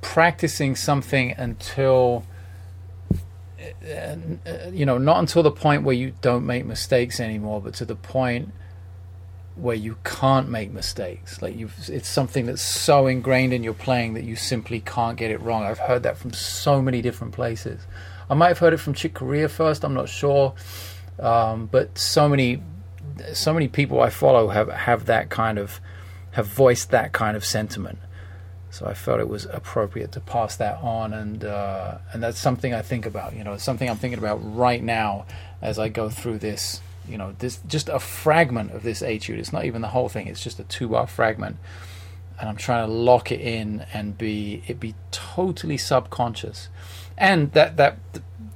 practicing 0.00 0.76
something 0.76 1.32
until 1.32 2.24
uh, 3.88 4.16
you 4.72 4.86
know, 4.86 4.98
not 4.98 5.18
until 5.18 5.42
the 5.42 5.50
point 5.50 5.82
where 5.82 5.94
you 5.94 6.12
don't 6.20 6.46
make 6.46 6.64
mistakes 6.64 7.20
anymore, 7.20 7.60
but 7.60 7.74
to 7.74 7.84
the 7.84 7.96
point 7.96 8.52
where 9.56 9.76
you 9.76 9.96
can't 10.04 10.48
make 10.48 10.70
mistakes. 10.70 11.40
Like 11.40 11.56
you 11.56 11.70
it's 11.88 12.08
something 12.08 12.46
that's 12.46 12.62
so 12.62 13.06
ingrained 13.06 13.52
in 13.52 13.62
your 13.64 13.74
playing 13.74 14.14
that 14.14 14.24
you 14.24 14.36
simply 14.36 14.80
can't 14.80 15.16
get 15.16 15.30
it 15.30 15.40
wrong. 15.40 15.64
I've 15.64 15.78
heard 15.78 16.02
that 16.02 16.18
from 16.18 16.32
so 16.32 16.82
many 16.82 17.02
different 17.02 17.32
places. 17.32 17.86
I 18.28 18.34
might 18.34 18.48
have 18.48 18.58
heard 18.58 18.72
it 18.72 18.78
from 18.78 18.94
Chick 18.94 19.14
Corea 19.14 19.48
first. 19.48 19.84
I'm 19.84 19.94
not 19.94 20.08
sure, 20.08 20.54
um, 21.18 21.66
but 21.66 21.96
so 21.98 22.28
many, 22.28 22.62
so 23.32 23.52
many 23.54 23.68
people 23.68 24.00
I 24.00 24.10
follow 24.10 24.48
have 24.48 24.68
have 24.68 25.06
that 25.06 25.30
kind 25.30 25.58
of 25.58 25.80
have 26.32 26.46
voiced 26.46 26.90
that 26.90 27.12
kind 27.12 27.36
of 27.36 27.44
sentiment. 27.44 27.98
So 28.70 28.86
I 28.86 28.94
felt 28.94 29.20
it 29.20 29.28
was 29.28 29.46
appropriate 29.46 30.12
to 30.12 30.20
pass 30.20 30.56
that 30.56 30.78
on, 30.82 31.12
and 31.12 31.44
uh, 31.44 31.98
and 32.12 32.22
that's 32.22 32.38
something 32.38 32.74
I 32.74 32.82
think 32.82 33.06
about. 33.06 33.36
You 33.36 33.44
know, 33.44 33.54
it's 33.54 33.64
something 33.64 33.88
I'm 33.88 33.96
thinking 33.96 34.18
about 34.18 34.36
right 34.36 34.82
now 34.82 35.26
as 35.62 35.78
I 35.78 35.88
go 35.88 36.10
through 36.10 36.38
this 36.38 36.80
you 37.08 37.18
know, 37.18 37.34
this 37.38 37.60
just 37.66 37.88
a 37.88 37.98
fragment 37.98 38.72
of 38.72 38.82
this 38.82 39.02
etude. 39.02 39.38
It's 39.38 39.52
not 39.52 39.64
even 39.64 39.82
the 39.82 39.88
whole 39.88 40.08
thing. 40.08 40.26
It's 40.26 40.42
just 40.42 40.58
a 40.58 40.64
two-bar 40.64 41.06
fragment, 41.06 41.56
and 42.38 42.48
I'm 42.48 42.56
trying 42.56 42.86
to 42.86 42.92
lock 42.92 43.30
it 43.30 43.40
in 43.40 43.86
and 43.92 44.16
be 44.16 44.62
it 44.66 44.80
be 44.80 44.94
totally 45.10 45.76
subconscious. 45.76 46.68
And 47.18 47.52
that 47.52 47.76
that 47.76 47.98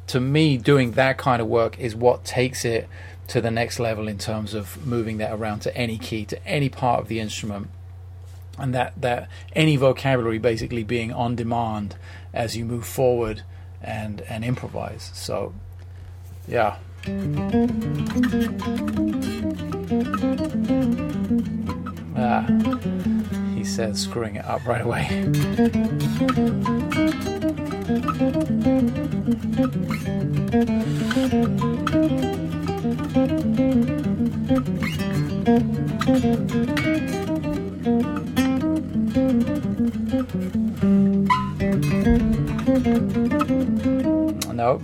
to 0.08 0.20
me, 0.20 0.56
doing 0.56 0.92
that 0.92 1.18
kind 1.18 1.40
of 1.40 1.48
work 1.48 1.78
is 1.78 1.94
what 1.94 2.24
takes 2.24 2.64
it 2.64 2.88
to 3.28 3.40
the 3.40 3.50
next 3.50 3.78
level 3.78 4.08
in 4.08 4.18
terms 4.18 4.54
of 4.54 4.84
moving 4.84 5.18
that 5.18 5.32
around 5.32 5.60
to 5.60 5.76
any 5.76 5.96
key, 5.96 6.24
to 6.26 6.46
any 6.46 6.68
part 6.68 7.00
of 7.00 7.08
the 7.08 7.20
instrument, 7.20 7.68
and 8.58 8.74
that 8.74 9.00
that 9.00 9.28
any 9.54 9.76
vocabulary 9.76 10.38
basically 10.38 10.82
being 10.82 11.12
on 11.12 11.36
demand 11.36 11.96
as 12.34 12.56
you 12.56 12.64
move 12.64 12.84
forward 12.84 13.42
and 13.80 14.22
and 14.22 14.44
improvise. 14.44 15.10
So, 15.14 15.54
yeah, 16.48 16.76
Ah, 22.16 22.46
he 23.54 23.64
says, 23.64 24.00
screwing 24.00 24.36
it 24.36 24.44
up 24.44 24.66
right 24.66 24.82
away. 24.82 25.08
Nope. 44.61 44.82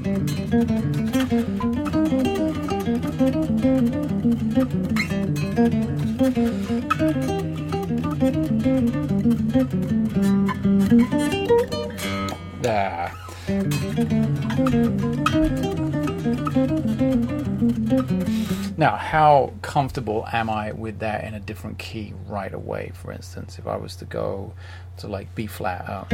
Now, 18.78 18.96
how 18.96 19.54
comfortable 19.62 20.28
am 20.32 20.50
I 20.50 20.72
with 20.72 20.98
that 20.98 21.24
in 21.24 21.32
a 21.32 21.40
different 21.40 21.78
key 21.78 22.12
right 22.26 22.52
away? 22.52 22.92
For 22.94 23.10
instance, 23.10 23.58
if 23.58 23.66
I 23.66 23.76
was 23.76 23.96
to 23.96 24.04
go 24.04 24.52
to 24.98 25.08
like 25.08 25.34
B 25.34 25.46
flat 25.46 25.88
up. 25.88 26.12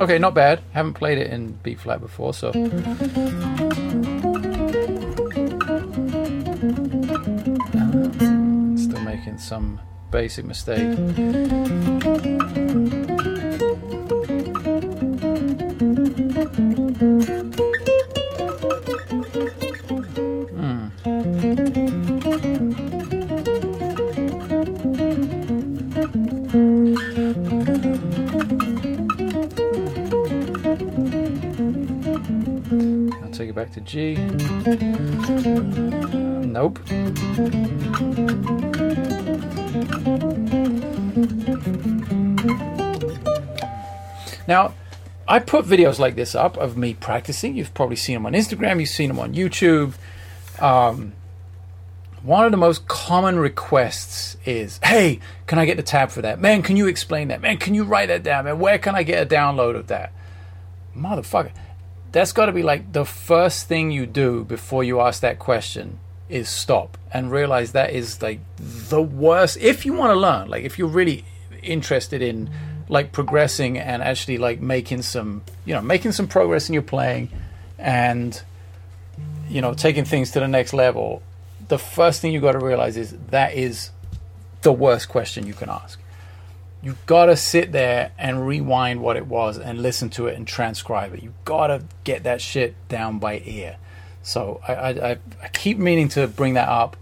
Okay, 0.00 0.18
not 0.18 0.34
bad. 0.34 0.60
Haven't 0.72 0.94
played 0.94 1.18
it 1.18 1.30
in 1.30 1.52
B 1.62 1.76
flat 1.76 2.00
before, 2.00 2.34
so. 2.34 2.48
Uh, 2.48 2.52
still 8.76 9.00
making 9.02 9.38
some 9.38 9.80
basic 10.10 10.44
mistake. 10.44 10.96
Hmm. 20.54 20.88
I'll 33.22 33.30
take 33.30 33.50
it 33.50 33.54
back 33.54 33.72
to 33.72 33.80
G. 33.80 34.16
Nope. 36.46 36.78
I 45.28 45.40
put 45.40 45.66
videos 45.66 45.98
like 45.98 46.16
this 46.16 46.34
up 46.34 46.56
of 46.56 46.78
me 46.78 46.94
practicing. 46.94 47.54
You've 47.54 47.74
probably 47.74 47.96
seen 47.96 48.14
them 48.14 48.24
on 48.24 48.32
Instagram, 48.32 48.80
you've 48.80 48.88
seen 48.88 49.08
them 49.08 49.18
on 49.18 49.34
YouTube. 49.34 49.92
Um, 50.58 51.12
one 52.22 52.46
of 52.46 52.50
the 52.50 52.56
most 52.56 52.88
common 52.88 53.38
requests 53.38 54.38
is, 54.44 54.80
"Hey, 54.82 55.20
can 55.46 55.58
I 55.58 55.66
get 55.66 55.76
the 55.76 55.82
tab 55.82 56.10
for 56.10 56.22
that? 56.22 56.40
Man, 56.40 56.62
can 56.62 56.76
you 56.76 56.88
explain 56.88 57.28
that? 57.28 57.42
Man, 57.42 57.58
can 57.58 57.74
you 57.74 57.84
write 57.84 58.06
that 58.08 58.22
down? 58.22 58.46
Man, 58.46 58.58
where 58.58 58.78
can 58.78 58.94
I 58.94 59.02
get 59.02 59.22
a 59.22 59.26
download 59.26 59.76
of 59.76 59.86
that?" 59.88 60.12
Motherfucker, 60.96 61.52
that's 62.10 62.32
got 62.32 62.46
to 62.46 62.52
be 62.52 62.62
like 62.62 62.92
the 62.92 63.04
first 63.04 63.68
thing 63.68 63.90
you 63.90 64.06
do 64.06 64.44
before 64.44 64.82
you 64.82 65.00
ask 65.00 65.20
that 65.20 65.38
question 65.38 66.00
is 66.28 66.48
stop 66.48 66.98
and 67.12 67.30
realize 67.30 67.72
that 67.72 67.90
is 67.90 68.20
like 68.22 68.40
the 68.58 69.02
worst. 69.02 69.58
If 69.58 69.86
you 69.86 69.92
want 69.92 70.10
to 70.10 70.18
learn, 70.18 70.48
like 70.48 70.64
if 70.64 70.78
you're 70.78 70.88
really 70.88 71.24
interested 71.62 72.22
in 72.22 72.50
like 72.88 73.12
progressing 73.12 73.78
and 73.78 74.02
actually 74.02 74.38
like 74.38 74.60
making 74.60 75.02
some, 75.02 75.42
you 75.64 75.74
know, 75.74 75.82
making 75.82 76.12
some 76.12 76.26
progress 76.28 76.68
in 76.68 76.74
your 76.74 76.82
playing 76.82 77.30
and 77.78 78.42
you 79.48 79.60
know 79.60 79.72
taking 79.72 80.04
things 80.04 80.32
to 80.32 80.40
the 80.40 80.48
next 80.48 80.74
level 80.74 81.22
the 81.68 81.78
first 81.78 82.20
thing 82.20 82.32
you 82.32 82.40
got 82.40 82.52
to 82.52 82.58
realize 82.58 82.96
is 82.96 83.14
that 83.30 83.54
is 83.54 83.90
the 84.62 84.72
worst 84.72 85.08
question 85.08 85.46
you 85.46 85.54
can 85.54 85.68
ask. 85.68 86.00
You've 86.82 87.04
got 87.06 87.26
to 87.26 87.36
sit 87.36 87.72
there 87.72 88.12
and 88.18 88.46
rewind 88.46 89.02
what 89.02 89.16
it 89.16 89.26
was 89.26 89.58
and 89.58 89.82
listen 89.82 90.10
to 90.10 90.26
it 90.26 90.36
and 90.36 90.46
transcribe 90.46 91.14
it. 91.14 91.22
You've 91.22 91.44
got 91.44 91.68
to 91.68 91.82
get 92.04 92.22
that 92.22 92.40
shit 92.40 92.74
down 92.88 93.18
by 93.18 93.42
ear. 93.44 93.76
So 94.22 94.60
I, 94.66 94.74
I, 94.74 95.18
I 95.42 95.48
keep 95.48 95.78
meaning 95.78 96.08
to 96.10 96.26
bring 96.26 96.54
that 96.54 96.68
up 96.68 96.96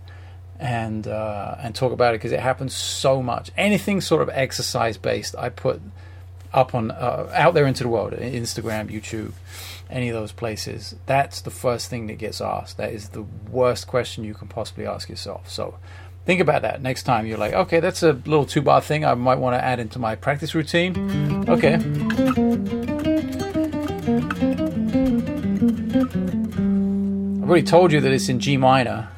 and 0.58 1.06
uh, 1.06 1.56
and 1.60 1.74
talk 1.74 1.92
about 1.92 2.14
it 2.14 2.18
because 2.18 2.32
it 2.32 2.40
happens 2.40 2.74
so 2.74 3.22
much. 3.22 3.50
Anything 3.56 4.00
sort 4.00 4.22
of 4.22 4.28
exercise 4.30 4.96
based, 4.96 5.36
I 5.36 5.48
put 5.48 5.80
up 6.52 6.74
on 6.74 6.90
uh, 6.90 7.30
out 7.34 7.54
there 7.54 7.66
into 7.66 7.82
the 7.82 7.88
world, 7.88 8.12
Instagram, 8.12 8.90
YouTube, 8.90 9.32
any 9.90 10.08
of 10.08 10.14
those 10.14 10.32
places. 10.32 10.96
That's 11.06 11.40
the 11.40 11.50
first 11.50 11.90
thing 11.90 12.06
that 12.06 12.18
gets 12.18 12.40
asked. 12.40 12.76
That 12.78 12.92
is 12.92 13.10
the 13.10 13.26
worst 13.50 13.86
question 13.86 14.24
you 14.24 14.34
can 14.34 14.48
possibly 14.48 14.86
ask 14.86 15.08
yourself. 15.08 15.50
So 15.50 15.78
think 16.24 16.40
about 16.40 16.62
that 16.62 16.82
next 16.82 17.04
time 17.04 17.26
you're 17.26 17.38
like, 17.38 17.52
okay, 17.52 17.80
that's 17.80 18.02
a 18.02 18.12
little 18.12 18.46
two 18.46 18.62
bar 18.62 18.80
thing 18.80 19.04
I 19.04 19.14
might 19.14 19.38
want 19.38 19.54
to 19.54 19.64
add 19.64 19.78
into 19.78 19.98
my 19.98 20.16
practice 20.16 20.54
routine. 20.54 21.48
Okay. 21.48 21.74
I've 27.46 27.50
already 27.50 27.66
told 27.66 27.92
you 27.92 28.00
that 28.00 28.12
it's 28.12 28.28
in 28.28 28.40
G 28.40 28.56
minor. 28.56 29.08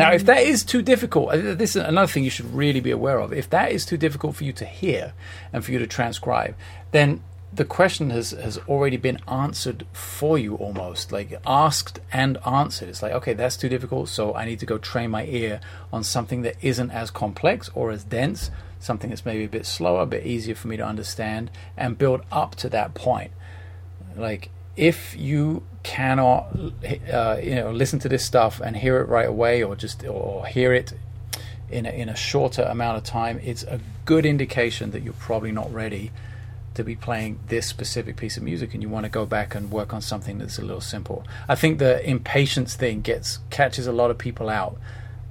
Now, 0.00 0.12
if 0.12 0.24
that 0.26 0.42
is 0.42 0.64
too 0.64 0.82
difficult, 0.82 1.30
uh, 1.30 1.54
this 1.54 1.76
is 1.76 1.76
another 1.76 2.06
thing 2.06 2.24
you 2.24 2.30
should 2.30 2.52
really 2.54 2.80
be 2.80 2.90
aware 2.90 3.18
of. 3.18 3.32
If 3.32 3.48
that 3.50 3.72
is 3.72 3.86
too 3.86 3.96
difficult 3.96 4.36
for 4.36 4.44
you 4.44 4.52
to 4.54 4.64
hear 4.64 5.14
and 5.52 5.64
for 5.64 5.72
you 5.72 5.78
to 5.78 5.86
transcribe, 5.86 6.56
then 6.90 7.22
the 7.52 7.64
question 7.64 8.10
has, 8.10 8.30
has 8.30 8.58
already 8.68 8.96
been 8.96 9.18
answered 9.26 9.86
for 9.92 10.38
you 10.38 10.54
almost, 10.56 11.10
like 11.10 11.40
asked 11.46 12.00
and 12.12 12.38
answered. 12.46 12.88
It's 12.88 13.02
like, 13.02 13.12
okay, 13.12 13.32
that's 13.32 13.56
too 13.56 13.68
difficult, 13.68 14.08
so 14.08 14.34
I 14.34 14.44
need 14.44 14.60
to 14.60 14.66
go 14.66 14.78
train 14.78 15.10
my 15.10 15.24
ear 15.24 15.60
on 15.92 16.04
something 16.04 16.42
that 16.42 16.56
isn't 16.62 16.90
as 16.90 17.10
complex 17.10 17.70
or 17.74 17.90
as 17.90 18.04
dense, 18.04 18.50
something 18.78 19.10
that's 19.10 19.24
maybe 19.26 19.44
a 19.44 19.48
bit 19.48 19.66
slower, 19.66 20.02
a 20.02 20.06
bit 20.06 20.24
easier 20.24 20.54
for 20.54 20.68
me 20.68 20.76
to 20.76 20.84
understand, 20.84 21.50
and 21.76 21.98
build 21.98 22.22
up 22.30 22.54
to 22.56 22.68
that 22.68 22.94
point. 22.94 23.32
Like, 24.16 24.50
if 24.76 25.16
you 25.16 25.62
cannot 25.82 26.54
uh, 27.12 27.38
you 27.42 27.54
know 27.54 27.70
listen 27.70 27.98
to 27.98 28.08
this 28.08 28.24
stuff 28.24 28.60
and 28.60 28.76
hear 28.76 28.98
it 28.98 29.08
right 29.08 29.28
away 29.28 29.62
or 29.62 29.74
just 29.74 30.04
or 30.04 30.46
hear 30.46 30.74
it 30.74 30.92
in 31.70 31.86
a, 31.86 31.90
in 31.90 32.08
a 32.08 32.14
shorter 32.14 32.62
amount 32.62 32.98
of 32.98 33.02
time 33.02 33.40
it's 33.42 33.62
a 33.62 33.80
good 34.04 34.26
indication 34.26 34.90
that 34.90 35.02
you're 35.02 35.14
probably 35.14 35.50
not 35.50 35.72
ready 35.72 36.12
to 36.74 36.84
be 36.84 36.94
playing 36.94 37.38
this 37.48 37.66
specific 37.66 38.16
piece 38.16 38.36
of 38.36 38.42
music 38.42 38.74
and 38.74 38.82
you 38.82 38.88
want 38.88 39.04
to 39.04 39.10
go 39.10 39.26
back 39.26 39.54
and 39.54 39.70
work 39.70 39.92
on 39.92 40.00
something 40.00 40.38
that's 40.38 40.58
a 40.58 40.62
little 40.62 40.80
simple. 40.80 41.24
I 41.48 41.54
think 41.54 41.78
the 41.78 42.08
impatience 42.08 42.74
thing 42.74 43.00
gets 43.00 43.40
catches 43.50 43.86
a 43.86 43.92
lot 43.92 44.10
of 44.10 44.18
people 44.18 44.48
out. 44.48 44.78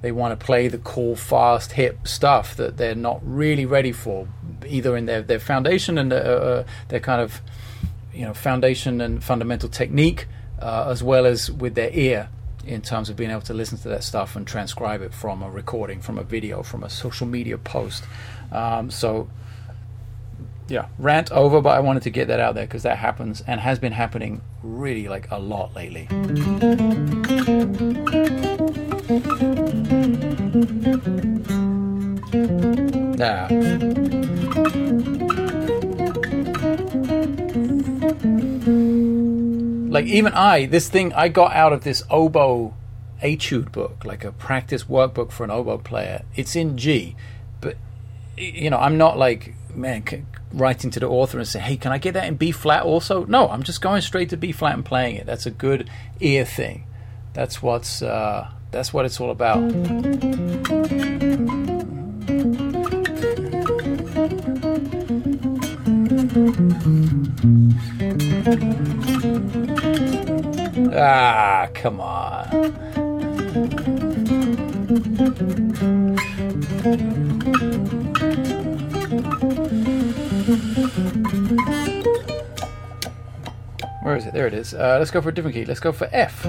They 0.02 0.12
want 0.12 0.38
to 0.38 0.46
play 0.46 0.68
the 0.68 0.78
cool 0.78 1.16
fast 1.16 1.74
hip 1.74 2.08
stuff 2.08 2.56
that 2.56 2.78
they're 2.78 2.96
not 2.96 3.20
really 3.24 3.66
ready 3.66 3.92
for 3.92 4.28
either 4.66 4.96
in 4.96 5.06
their, 5.06 5.22
their 5.22 5.40
foundation 5.40 5.98
and 5.98 6.12
uh, 6.12 6.16
uh 6.16 6.64
their 6.90 7.00
kind 7.00 7.22
of 7.22 7.42
you 8.20 8.26
know 8.26 8.34
foundation 8.34 9.00
and 9.00 9.24
fundamental 9.24 9.70
technique 9.70 10.28
uh, 10.62 10.88
as 10.90 11.02
well 11.02 11.26
as 11.26 11.50
with 11.50 11.76
their 11.76 11.90
ear 11.94 12.28
in 12.66 12.82
terms 12.82 13.10
of 13.10 13.16
being 13.16 13.32
able 13.32 13.40
to 13.40 13.54
listen 13.54 13.78
to 13.78 13.88
that 13.88 14.04
stuff 14.04 14.36
and 14.36 14.46
transcribe 14.46 15.02
it 15.02 15.14
from 15.14 15.42
a 15.42 15.50
recording, 15.50 16.02
from 16.02 16.18
a 16.18 16.24
video, 16.24 16.62
from 16.62 16.84
a 16.84 16.90
social 16.90 17.26
media 17.26 17.58
post. 17.58 18.04
Um, 18.52 18.92
so, 18.92 19.30
yeah, 20.68 20.90
rant 20.98 21.32
over, 21.32 21.62
but 21.62 21.70
I 21.70 21.80
wanted 21.80 22.04
to 22.04 22.10
get 22.10 22.28
that 22.28 22.42
out 22.42 22.56
there 22.56 22.66
because 22.66 22.84
that 22.84 22.98
happens 22.98 23.42
and 23.48 23.62
has 23.62 23.80
been 23.80 23.94
happening 23.94 24.42
really 24.62 25.08
like 25.08 25.32
a 25.32 25.40
lot 25.40 25.74
lately. 25.74 26.10
Now. 33.18 33.48
Like 39.90 40.06
even 40.06 40.34
I, 40.34 40.66
this 40.66 40.88
thing 40.90 41.14
I 41.14 41.30
got 41.30 41.54
out 41.54 41.74
of 41.74 41.84
this 41.84 42.04
oboe 42.10 42.74
etude 43.22 43.72
book, 43.72 44.06
like 44.06 44.24
a 44.24 44.32
practice 44.32 44.86
workbook 44.86 45.32
for 45.32 45.44
an 45.44 45.52
oboe 45.52 45.80
player. 45.80 46.24
It's 46.36 46.56
in 46.56 46.78
G, 46.78 47.16
but 47.60 47.76
you 48.38 48.70
know 48.70 48.78
I'm 48.78 48.98
not 48.98 49.18
like 49.18 49.56
man 49.76 50.28
writing 50.52 50.92
to 50.92 51.00
the 51.00 51.08
author 51.08 51.38
and 51.38 51.48
say, 51.48 51.60
hey, 51.60 51.78
can 51.78 51.92
I 51.92 51.98
get 51.98 52.14
that 52.14 52.28
in 52.28 52.36
B 52.36 52.52
flat 52.52 52.84
also? 52.84 53.26
No, 53.26 53.50
I'm 53.50 53.64
just 53.64 53.82
going 53.82 54.02
straight 54.02 54.30
to 54.30 54.38
B 54.38 54.52
flat 54.52 54.74
and 54.76 54.86
playing 54.86 55.16
it. 55.16 55.26
That's 55.26 55.46
a 55.46 55.52
good 55.52 55.90
ear 56.20 56.46
thing. 56.46 56.86
That's 57.34 57.62
what's 57.62 58.02
uh, 58.02 58.50
that's 58.72 58.94
what 58.94 59.06
it's 59.06 59.20
all 59.20 59.32
about. 59.32 59.60
Ah, 70.94 71.70
come 71.74 72.02
on. 72.02 72.48
Where 84.04 84.18
is 84.18 84.26
it? 84.26 84.34
There 84.34 84.46
it 84.46 84.54
is. 84.54 84.74
Uh, 84.74 84.98
let's 85.00 85.12
go 85.12 85.22
for 85.22 85.30
a 85.30 85.34
different 85.34 85.56
key. 85.56 85.64
Let's 85.64 85.80
go 85.80 85.94
for 85.94 86.10
F. 86.12 86.46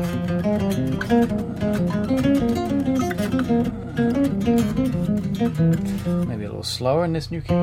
Maybe 6.27 6.45
a 6.45 6.49
little 6.49 6.65
slower 6.65 7.05
in 7.05 7.13
this 7.13 7.31
new 7.31 7.43
key. 7.43 7.55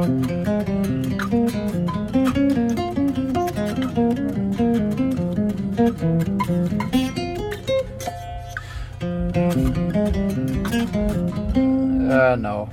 Uh, 12.17 12.35
no. 12.35 12.67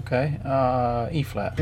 Okay, 0.00 0.40
uh, 0.44 1.08
E 1.12 1.22
flat. 1.22 1.56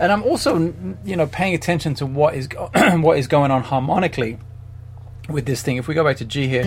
And 0.00 0.10
I'm 0.10 0.24
also, 0.24 0.58
you 1.04 1.14
know, 1.14 1.28
paying 1.28 1.54
attention 1.54 1.94
to 1.94 2.06
what 2.06 2.34
is 2.34 2.48
what 2.94 3.16
is 3.16 3.28
going 3.28 3.52
on 3.52 3.62
harmonically 3.62 4.36
with 5.30 5.46
this 5.46 5.62
thing. 5.62 5.76
If 5.76 5.88
we 5.88 5.94
go 5.94 6.04
back 6.04 6.16
to 6.18 6.24
G 6.24 6.48
here, 6.48 6.64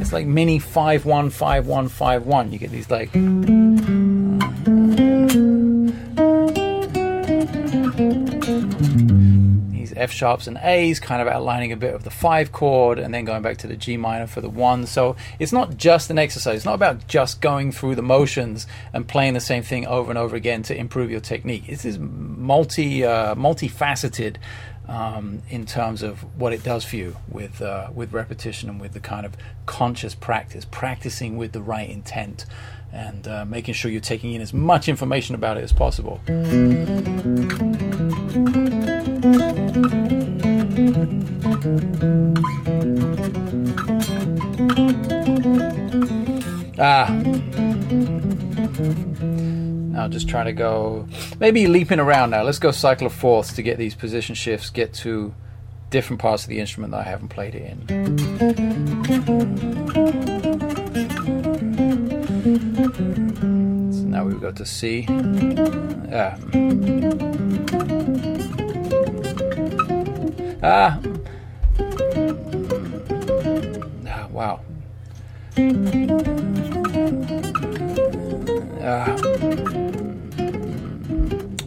it's 0.00 0.12
like 0.12 0.26
mini 0.26 0.58
five 0.58 1.04
one 1.04 1.30
five 1.30 1.66
one 1.66 1.88
five 1.88 2.26
one. 2.26 2.52
You 2.52 2.58
get 2.58 2.70
these 2.70 2.90
like. 2.90 3.10
F 10.02 10.12
sharps 10.12 10.46
and 10.46 10.58
A's 10.58 11.00
kind 11.00 11.22
of 11.22 11.28
outlining 11.28 11.72
a 11.72 11.76
bit 11.76 11.94
of 11.94 12.02
the 12.04 12.10
five 12.10 12.52
chord 12.52 12.98
and 12.98 13.14
then 13.14 13.24
going 13.24 13.42
back 13.42 13.58
to 13.58 13.66
the 13.66 13.76
G 13.76 13.96
minor 13.96 14.26
for 14.26 14.40
the 14.40 14.50
one. 14.50 14.86
So 14.86 15.16
it's 15.38 15.52
not 15.52 15.76
just 15.76 16.10
an 16.10 16.18
exercise. 16.18 16.56
It's 16.56 16.64
not 16.64 16.74
about 16.74 17.06
just 17.06 17.40
going 17.40 17.72
through 17.72 17.94
the 17.94 18.02
motions 18.02 18.66
and 18.92 19.06
playing 19.06 19.34
the 19.34 19.40
same 19.40 19.62
thing 19.62 19.86
over 19.86 20.10
and 20.10 20.18
over 20.18 20.36
again 20.36 20.62
to 20.64 20.76
improve 20.76 21.10
your 21.10 21.20
technique. 21.20 21.66
This 21.66 21.84
is 21.84 21.98
multi 21.98 23.04
uh, 23.04 23.34
multifaceted 23.34 24.36
um, 24.88 25.42
in 25.48 25.64
terms 25.64 26.02
of 26.02 26.20
what 26.38 26.52
it 26.52 26.62
does 26.62 26.84
for 26.84 26.96
you 26.96 27.16
with 27.28 27.62
uh, 27.62 27.88
with 27.94 28.12
repetition 28.12 28.68
and 28.68 28.80
with 28.80 28.92
the 28.92 29.00
kind 29.00 29.24
of 29.24 29.36
conscious 29.66 30.14
practice, 30.14 30.64
practicing 30.64 31.36
with 31.36 31.52
the 31.52 31.62
right 31.62 31.88
intent, 31.88 32.46
and 32.92 33.26
uh, 33.28 33.44
making 33.44 33.74
sure 33.74 33.90
you're 33.90 34.00
taking 34.00 34.32
in 34.32 34.42
as 34.42 34.52
much 34.52 34.88
information 34.88 35.34
about 35.34 35.56
it 35.56 35.64
as 35.64 35.72
possible. 35.72 36.20
Ah. 46.84 47.08
Now 49.92 50.08
just 50.08 50.28
trying 50.28 50.46
to 50.46 50.52
go, 50.52 51.08
maybe 51.40 51.66
leaping 51.66 51.98
around 51.98 52.30
now. 52.30 52.42
Let's 52.42 52.58
go 52.58 52.70
cycle 52.70 53.06
of 53.06 53.12
fourths 53.12 53.54
to 53.54 53.62
get 53.62 53.78
these 53.78 53.94
position 53.94 54.34
shifts, 54.34 54.70
get 54.70 54.92
to 54.94 55.34
different 55.90 56.20
parts 56.20 56.44
of 56.44 56.48
the 56.48 56.58
instrument 56.58 56.92
that 56.92 57.00
I 57.00 57.04
haven't 57.04 57.28
played 57.28 57.54
it 57.54 57.62
in. 57.62 57.86
So 63.92 64.04
now 64.04 64.24
we 64.24 64.34
go 64.34 64.52
to 64.52 64.66
C. 64.66 65.06
Ah. 66.12 66.36
Ah. 70.64 70.96
ah 74.06 74.28
wow. 74.30 74.60
Uh, 78.80 79.18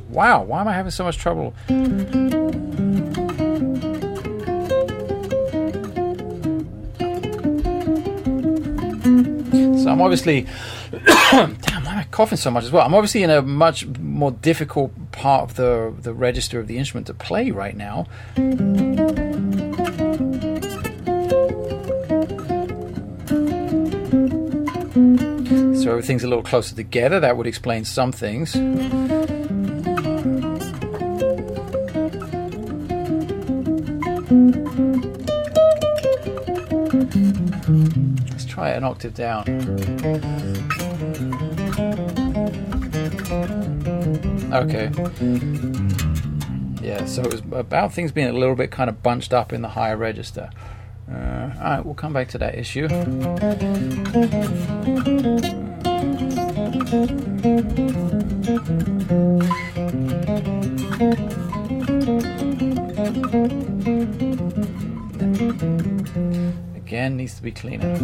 wow, 0.09 0.43
why 0.43 0.61
am 0.61 0.67
I 0.69 0.73
having 0.73 0.91
so 0.91 1.03
much 1.03 1.17
trouble? 1.17 1.53
So 1.67 1.75
I'm 9.91 9.99
obviously, 10.01 10.47
damn, 11.31 11.57
why 11.83 11.91
am 11.91 11.97
I 11.99 12.07
coughing 12.11 12.37
so 12.37 12.49
much 12.49 12.63
as 12.63 12.71
well? 12.71 12.85
I'm 12.85 12.95
obviously 12.95 13.23
in 13.23 13.29
a 13.29 13.41
much 13.41 13.85
more 13.87 14.31
difficult 14.31 15.04
part 15.25 15.41
of 15.49 15.55
the 15.55 15.91
the 16.01 16.13
register 16.13 16.59
of 16.59 16.67
the 16.67 16.77
instrument 16.77 17.07
to 17.07 17.13
play 17.15 17.49
right 17.49 17.75
now. 17.75 18.05
So 25.81 25.89
everything's 25.89 26.23
a 26.23 26.27
little 26.27 26.43
closer 26.43 26.75
together. 26.75 27.19
That 27.19 27.37
would 27.37 27.47
explain 27.47 27.85
some 27.85 28.11
things. 28.11 28.55
Let's 38.29 38.45
try 38.45 38.69
it 38.69 38.77
an 38.77 38.83
octave 38.83 39.15
down. 39.15 39.45
Okay. 44.53 44.91
Yeah, 46.81 47.05
so 47.05 47.23
it 47.23 47.31
was 47.31 47.41
about 47.51 47.93
things 47.93 48.11
being 48.11 48.27
a 48.27 48.33
little 48.33 48.55
bit 48.55 48.71
kind 48.71 48.89
of 48.89 49.01
bunched 49.01 49.33
up 49.33 49.51
in 49.51 49.61
the 49.61 49.69
higher 49.69 49.97
register. 49.97 50.49
Uh, 51.09 51.51
Alright, 51.57 51.85
we'll 51.85 51.95
come 51.95 52.13
back 52.13 52.27
to 52.29 52.37
that 52.37 52.55
issue. 52.55 52.85
Again, 66.75 67.17
needs 67.17 67.35
to 67.35 67.43
be 67.43 67.51
cleaner. 67.51 67.95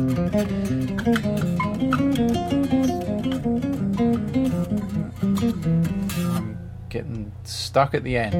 Stuck 7.71 7.93
at 7.93 8.03
the 8.03 8.17
end. 8.17 8.35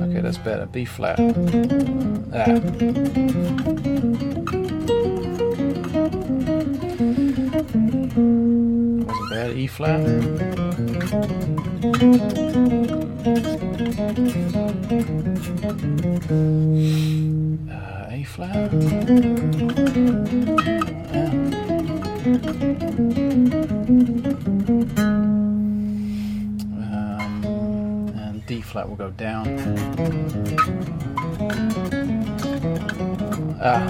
Okay, 0.00 0.20
that's 0.20 0.38
better. 0.38 0.66
B 0.66 0.84
flat. 0.84 1.18
Ah. 2.32 2.46
Wasn't 9.08 9.30
bad. 9.30 9.56
E 9.56 9.66
flat. 9.66 10.06
Uh, 17.68 18.06
A 18.08 18.22
flat. 18.22 18.70
Um, 22.26 22.34
and 28.16 28.44
D 28.46 28.60
flat 28.62 28.88
will 28.88 28.96
go 28.96 29.10
down. 29.10 29.46
Ah. 33.62 33.88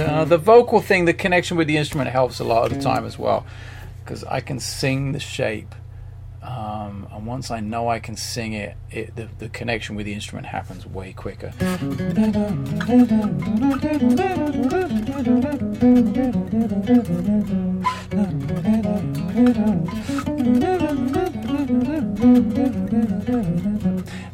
Uh, 0.00 0.24
the 0.24 0.38
vocal 0.38 0.80
thing, 0.80 1.04
the 1.04 1.14
connection 1.14 1.56
with 1.56 1.66
the 1.66 1.76
instrument 1.76 2.10
helps 2.10 2.40
a 2.40 2.44
lot 2.44 2.64
of 2.64 2.76
the 2.76 2.82
time 2.82 3.04
as 3.04 3.18
well, 3.18 3.44
because 4.04 4.24
I 4.24 4.40
can 4.40 4.58
sing 4.60 5.12
the 5.12 5.20
shape, 5.20 5.74
um, 6.42 7.06
and 7.12 7.26
once 7.26 7.50
I 7.50 7.60
know 7.60 7.88
I 7.88 8.00
can 8.00 8.16
sing 8.16 8.52
it, 8.54 8.76
it 8.90 9.14
the, 9.14 9.28
the 9.38 9.48
connection 9.48 9.96
with 9.96 10.06
the 10.06 10.14
instrument 10.14 10.46
happens 10.46 10.86
way 10.86 11.12
quicker. 11.12 11.52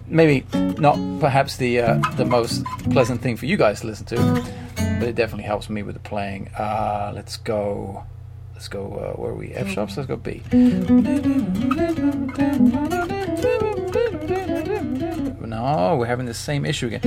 Maybe 0.09 0.47
not 0.79 0.97
perhaps 1.21 1.57
the 1.59 1.81
uh, 1.81 1.99
the 2.17 2.25
most 2.25 2.65
pleasant 2.91 3.21
thing 3.21 3.37
for 3.37 3.45
you 3.45 3.57
guys 3.59 3.81
to 3.81 3.87
listen 3.89 4.07
to, 4.07 4.17
but 4.99 5.09
it 5.09 5.15
definitely 5.15 5.45
helps 5.45 5.69
me 5.69 5.83
with 5.83 5.95
the 5.95 6.01
playing. 6.01 6.49
Uh, 6.49 7.13
let's 7.15 7.37
go. 7.37 8.05
Let's 8.55 8.69
go. 8.69 8.95
Uh, 8.95 9.21
where 9.21 9.33
are 9.33 9.35
we? 9.35 9.53
F 9.53 9.69
sharps. 9.69 9.97
Let's 9.97 10.07
go 10.07 10.17
B. 10.17 10.43
No, 15.47 15.97
we're 15.97 16.07
having 16.07 16.27
the 16.27 16.35
same 16.35 16.65
issue 16.65 16.87
again. 16.87 17.01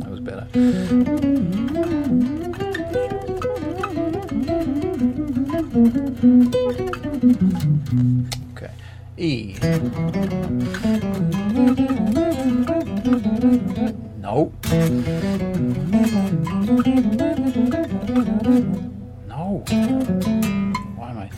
That 0.00 0.10
was 0.10 0.20
better. 0.20 0.46
E. 9.20 9.54
No. 14.16 14.50
No. 19.28 19.62
Why 20.96 21.10
am 21.10 21.18
I? 21.18 21.28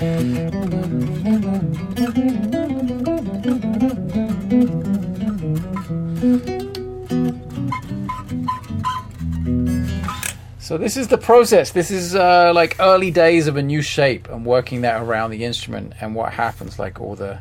So 10.61 10.79
this 10.79 10.97
is 10.97 11.09
the 11.09 11.18
process. 11.18 11.73
This 11.73 11.90
is 11.90 12.14
uh, 12.14 12.53
like 12.55 12.77
early 12.79 13.11
days 13.11 13.49
of 13.49 13.57
a 13.57 13.62
new 13.62 13.83
shape 13.83 14.29
and 14.29 14.47
working 14.47 14.83
that 14.83 15.03
around 15.03 15.33
the 15.33 15.45
instrument 15.45 15.95
and 16.01 16.14
what 16.14 16.33
happens, 16.33 16.79
like 16.79 17.01
all 17.01 17.16
the 17.16 17.40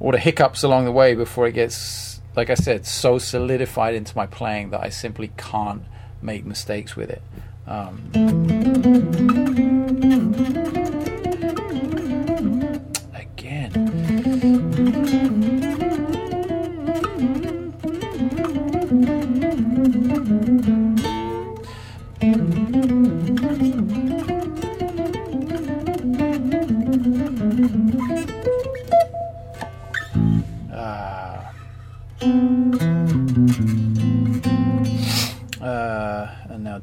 all 0.00 0.12
the 0.12 0.18
hiccups 0.18 0.62
along 0.62 0.86
the 0.86 0.92
way 0.92 1.14
before 1.14 1.46
it 1.46 1.52
gets, 1.52 2.20
like 2.34 2.50
I 2.50 2.54
said, 2.54 2.86
so 2.86 3.18
solidified 3.18 3.94
into 3.94 4.16
my 4.16 4.26
playing 4.26 4.70
that 4.70 4.82
I 4.82 4.88
simply 4.88 5.30
can't 5.36 5.82
make 6.22 6.44
mistakes 6.44 6.96
with 6.96 7.10
it. 7.10 7.22
Um, 7.66 8.10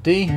D. 0.08 0.37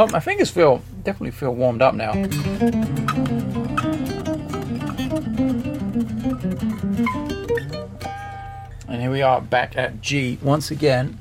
Well, 0.00 0.08
my 0.08 0.20
fingers 0.20 0.50
feel 0.50 0.80
definitely 1.04 1.32
feel 1.32 1.54
warmed 1.54 1.82
up 1.82 1.94
now. 1.94 2.12
And 8.88 9.02
here 9.02 9.10
we 9.10 9.20
are 9.20 9.42
back 9.42 9.76
at 9.76 10.00
G 10.00 10.38
once 10.40 10.70
again. 10.70 11.19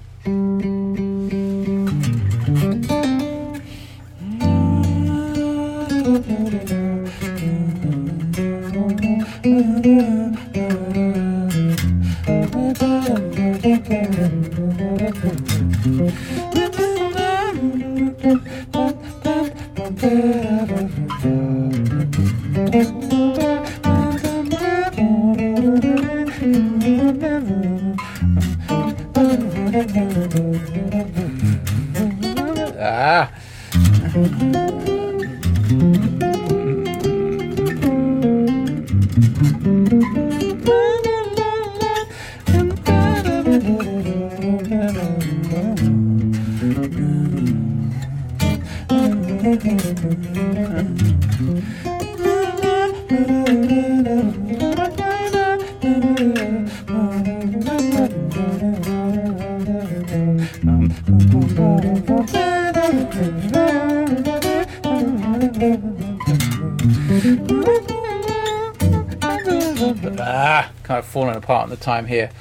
Ah, 70.21 70.71
kind 70.83 70.99
of 70.99 71.05
falling 71.05 71.35
apart 71.35 71.63
on 71.63 71.69
the 71.69 71.75
time 71.75 72.07
here. 72.07 72.31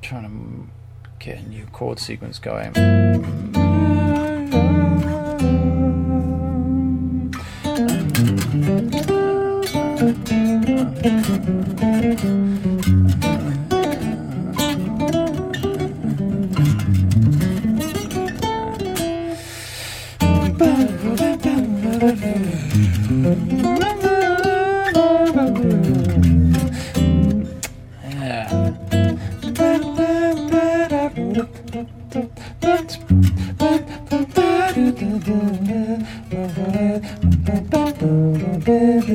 trying 0.00 0.22
to 0.22 0.39
chord 1.80 1.98
sequence 1.98 2.38
going. 2.38 3.59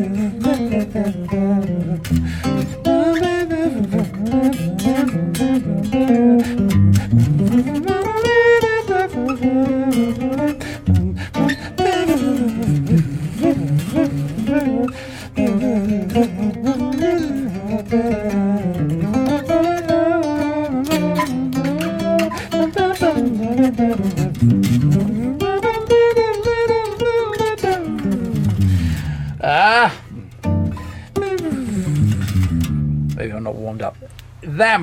Yeah. 0.05 0.35
Ah. 5.97 6.64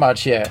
Much 0.02 0.26
yet. 0.26 0.48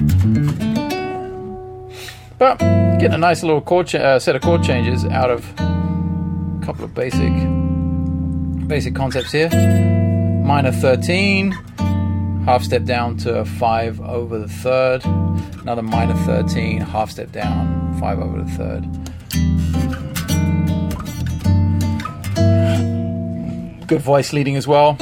But 2.38 2.58
getting 3.00 3.16
a 3.16 3.18
nice 3.18 3.44
little 3.44 3.60
chord 3.60 3.88
cha- 3.88 3.98
uh, 3.98 4.18
set 4.18 4.38
of 4.38 4.42
chord 4.42 4.64
changes 4.64 5.04
out 5.04 5.30
of 5.30 5.42
a 5.60 6.62
couple 6.64 6.86
of 6.86 6.94
basic 6.94 7.34
basic 8.70 8.96
concepts 8.96 9.34
here. 9.34 9.50
Minor 10.46 10.72
13, 10.72 11.52
half 12.46 12.64
step 12.64 12.86
down 12.86 13.18
to 13.18 13.40
a 13.40 13.46
5 13.46 14.00
over 14.00 14.40
the 14.40 14.48
third, 14.48 15.04
another 15.64 15.82
minor 15.82 16.16
13, 16.24 16.80
half 16.80 17.12
step 17.12 17.34
down, 17.34 18.00
5 18.00 18.20
over 18.20 18.42
the 18.44 18.52
third. 18.60 18.88
Good 23.88 24.02
voice 24.02 24.32
leading 24.32 24.56
as 24.56 24.66
well. 24.66 24.96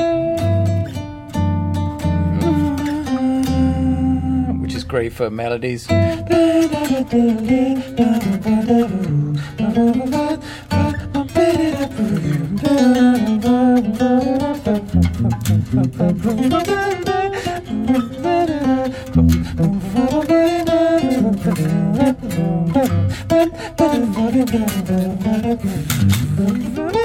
Great 4.90 5.14
for 5.14 5.30
melodies. 5.30 5.88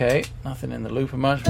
Okay, 0.00 0.22
nothing 0.44 0.70
in 0.70 0.84
the 0.84 0.90
looper 0.90 1.16
much. 1.16 1.42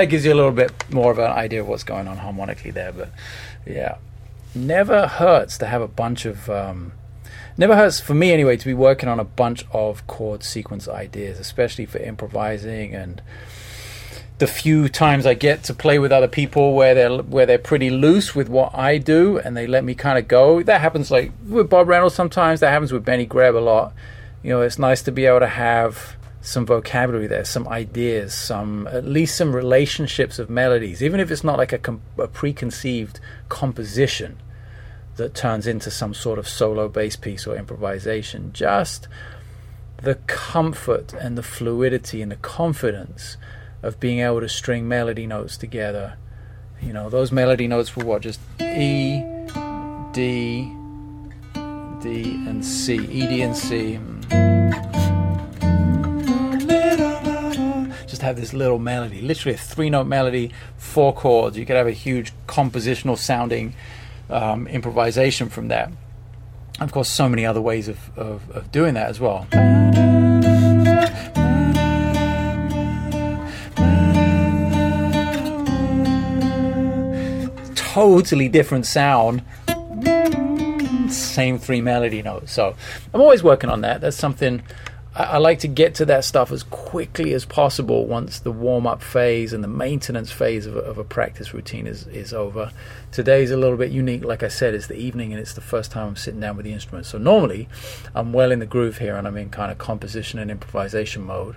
That 0.00 0.06
gives 0.06 0.24
you 0.24 0.32
a 0.32 0.34
little 0.34 0.52
bit 0.52 0.72
more 0.90 1.10
of 1.10 1.18
an 1.18 1.30
idea 1.30 1.60
of 1.60 1.68
what's 1.68 1.84
going 1.84 2.08
on 2.08 2.18
harmonically 2.18 2.70
there. 2.70 2.92
But 2.92 3.10
yeah, 3.66 3.96
never 4.54 5.06
hurts 5.06 5.58
to 5.58 5.66
have 5.66 5.82
a 5.82 5.88
bunch 5.88 6.24
of. 6.24 6.48
Um, 6.50 6.92
never 7.56 7.76
hurts 7.76 8.00
for 8.00 8.14
me 8.14 8.32
anyway 8.32 8.56
to 8.56 8.64
be 8.64 8.74
working 8.74 9.08
on 9.08 9.18
a 9.18 9.24
bunch 9.24 9.64
of 9.72 10.06
chord 10.06 10.42
sequence 10.42 10.88
ideas, 10.88 11.38
especially 11.38 11.86
for 11.86 11.98
improvising 11.98 12.94
and 12.94 13.20
the 14.38 14.46
few 14.46 14.88
times 14.88 15.26
I 15.26 15.34
get 15.34 15.64
to 15.64 15.74
play 15.74 15.98
with 15.98 16.12
other 16.12 16.28
people 16.28 16.74
where 16.74 16.94
they're 16.94 17.18
where 17.22 17.44
they're 17.44 17.58
pretty 17.58 17.90
loose 17.90 18.34
with 18.34 18.48
what 18.48 18.72
I 18.74 18.98
do 18.98 19.38
and 19.38 19.56
they 19.56 19.66
let 19.66 19.84
me 19.84 19.94
kind 19.94 20.18
of 20.18 20.28
go. 20.28 20.62
That 20.62 20.80
happens 20.80 21.10
like 21.10 21.32
with 21.46 21.68
Bob 21.68 21.88
Reynolds 21.88 22.14
sometimes. 22.14 22.60
That 22.60 22.70
happens 22.70 22.92
with 22.92 23.04
Benny 23.04 23.26
Greb 23.26 23.56
a 23.56 23.58
lot. 23.58 23.92
You 24.42 24.50
know, 24.50 24.62
it's 24.62 24.78
nice 24.78 25.02
to 25.02 25.12
be 25.12 25.26
able 25.26 25.40
to 25.40 25.48
have 25.48 26.16
some 26.48 26.64
vocabulary 26.64 27.26
there, 27.26 27.44
some 27.44 27.68
ideas, 27.68 28.32
some 28.32 28.86
at 28.86 29.04
least 29.04 29.36
some 29.36 29.54
relationships 29.54 30.38
of 30.38 30.48
melodies, 30.48 31.02
even 31.02 31.20
if 31.20 31.30
it's 31.30 31.44
not 31.44 31.58
like 31.58 31.74
a, 31.74 31.78
com- 31.78 32.00
a 32.16 32.26
preconceived 32.26 33.20
composition 33.50 34.38
that 35.16 35.34
turns 35.34 35.66
into 35.66 35.90
some 35.90 36.14
sort 36.14 36.38
of 36.38 36.48
solo 36.48 36.88
bass 36.88 37.16
piece 37.16 37.46
or 37.46 37.54
improvisation. 37.54 38.50
Just 38.54 39.08
the 39.98 40.14
comfort 40.26 41.12
and 41.12 41.36
the 41.36 41.42
fluidity 41.42 42.22
and 42.22 42.32
the 42.32 42.36
confidence 42.36 43.36
of 43.82 44.00
being 44.00 44.20
able 44.20 44.40
to 44.40 44.48
string 44.48 44.88
melody 44.88 45.26
notes 45.26 45.58
together. 45.58 46.16
You 46.80 46.94
know, 46.94 47.10
those 47.10 47.30
melody 47.30 47.68
notes 47.68 47.94
were 47.94 48.06
what? 48.06 48.22
Just 48.22 48.40
E, 48.58 49.22
D, 50.12 50.72
D, 52.00 52.22
and 52.48 52.64
C. 52.64 52.96
E, 52.96 53.26
D, 53.26 53.42
and 53.42 53.54
C. 53.54 53.98
Just 58.18 58.26
have 58.26 58.34
this 58.34 58.52
little 58.52 58.80
melody, 58.80 59.20
literally 59.20 59.54
a 59.54 59.56
three 59.56 59.90
note 59.90 60.08
melody, 60.08 60.50
four 60.76 61.14
chords. 61.14 61.56
You 61.56 61.64
could 61.64 61.76
have 61.76 61.86
a 61.86 61.92
huge 61.92 62.32
compositional 62.48 63.16
sounding 63.16 63.74
um, 64.28 64.66
improvisation 64.66 65.48
from 65.48 65.68
that. 65.68 65.92
Of 66.80 66.90
course, 66.90 67.08
so 67.08 67.28
many 67.28 67.46
other 67.46 67.60
ways 67.60 67.86
of, 67.86 68.18
of, 68.18 68.50
of 68.50 68.72
doing 68.72 68.94
that 68.94 69.08
as 69.08 69.20
well. 69.20 69.46
totally 77.76 78.48
different 78.48 78.84
sound 78.84 79.42
same 81.08 81.58
three 81.58 81.80
melody 81.80 82.22
notes 82.22 82.52
so 82.52 82.74
i'm 83.14 83.20
always 83.20 83.42
working 83.42 83.70
on 83.70 83.80
that 83.80 84.00
that's 84.00 84.16
something 84.16 84.62
I, 85.18 85.38
like 85.38 85.58
to 85.60 85.68
get 85.68 85.96
to 85.96 86.04
that 86.06 86.24
stuff 86.24 86.52
as 86.52 86.62
quickly 86.62 87.34
as 87.34 87.44
possible 87.44 88.06
once 88.06 88.38
the 88.38 88.52
warm-up 88.52 89.02
phase 89.02 89.52
and 89.52 89.64
the 89.64 89.68
maintenance 89.68 90.30
phase 90.30 90.64
of 90.64 90.76
a, 90.76 90.78
of 90.78 90.96
a 90.96 91.02
practice 91.02 91.52
routine 91.52 91.88
is, 91.88 92.06
is 92.06 92.32
over. 92.32 92.70
Today's 93.10 93.50
a 93.50 93.56
little 93.56 93.76
bit 93.76 93.90
unique. 93.90 94.22
Like 94.24 94.44
i 94.44 94.48
said 94.48 94.74
it's 94.74 94.86
the 94.86 94.94
evening 94.94 95.32
and 95.32 95.40
it's 95.40 95.54
the 95.54 95.60
first 95.60 95.90
time 95.90 96.08
i'm 96.08 96.16
sitting 96.16 96.38
down 96.38 96.56
with 96.56 96.66
the 96.66 96.72
instrument. 96.72 97.04
So 97.06 97.18
normally 97.18 97.68
i'm 98.14 98.32
well 98.32 98.52
in 98.52 98.60
the 98.60 98.66
groove 98.66 98.98
here 98.98 99.16
and 99.16 99.26
i'm 99.26 99.36
in 99.36 99.50
kind 99.50 99.72
of 99.72 99.78
composition 99.78 100.38
and 100.38 100.52
improvisation 100.52 101.24
mode. 101.24 101.56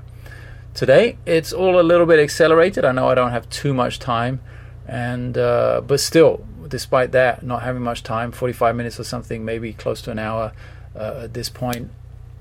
Today 0.73 1.17
it's 1.27 1.53
all 1.53 1.79
a 1.79 1.83
little 1.83 2.07
bit 2.07 2.19
accelerated. 2.19 2.83
I 2.83 2.91
know 2.91 3.09
i 3.09 3.15
don't 3.15 3.31
have 3.31 3.47
too 3.51 3.75
much 3.75 3.99
time 3.99 4.41
and 4.87 5.37
uh, 5.37 5.81
but 5.85 5.99
still 5.99 6.43
despite 6.67 7.11
that 7.11 7.43
not 7.43 7.61
having 7.61 7.83
much 7.83 8.01
time 8.01 8.31
45 8.31 8.75
minutes 8.75 8.99
or 8.99 9.03
something 9.03 9.45
maybe 9.45 9.71
close 9.73 10.01
to 10.01 10.09
an 10.09 10.17
hour 10.17 10.51
uh, 10.95 11.21
at 11.25 11.35
this 11.35 11.49
point 11.49 11.91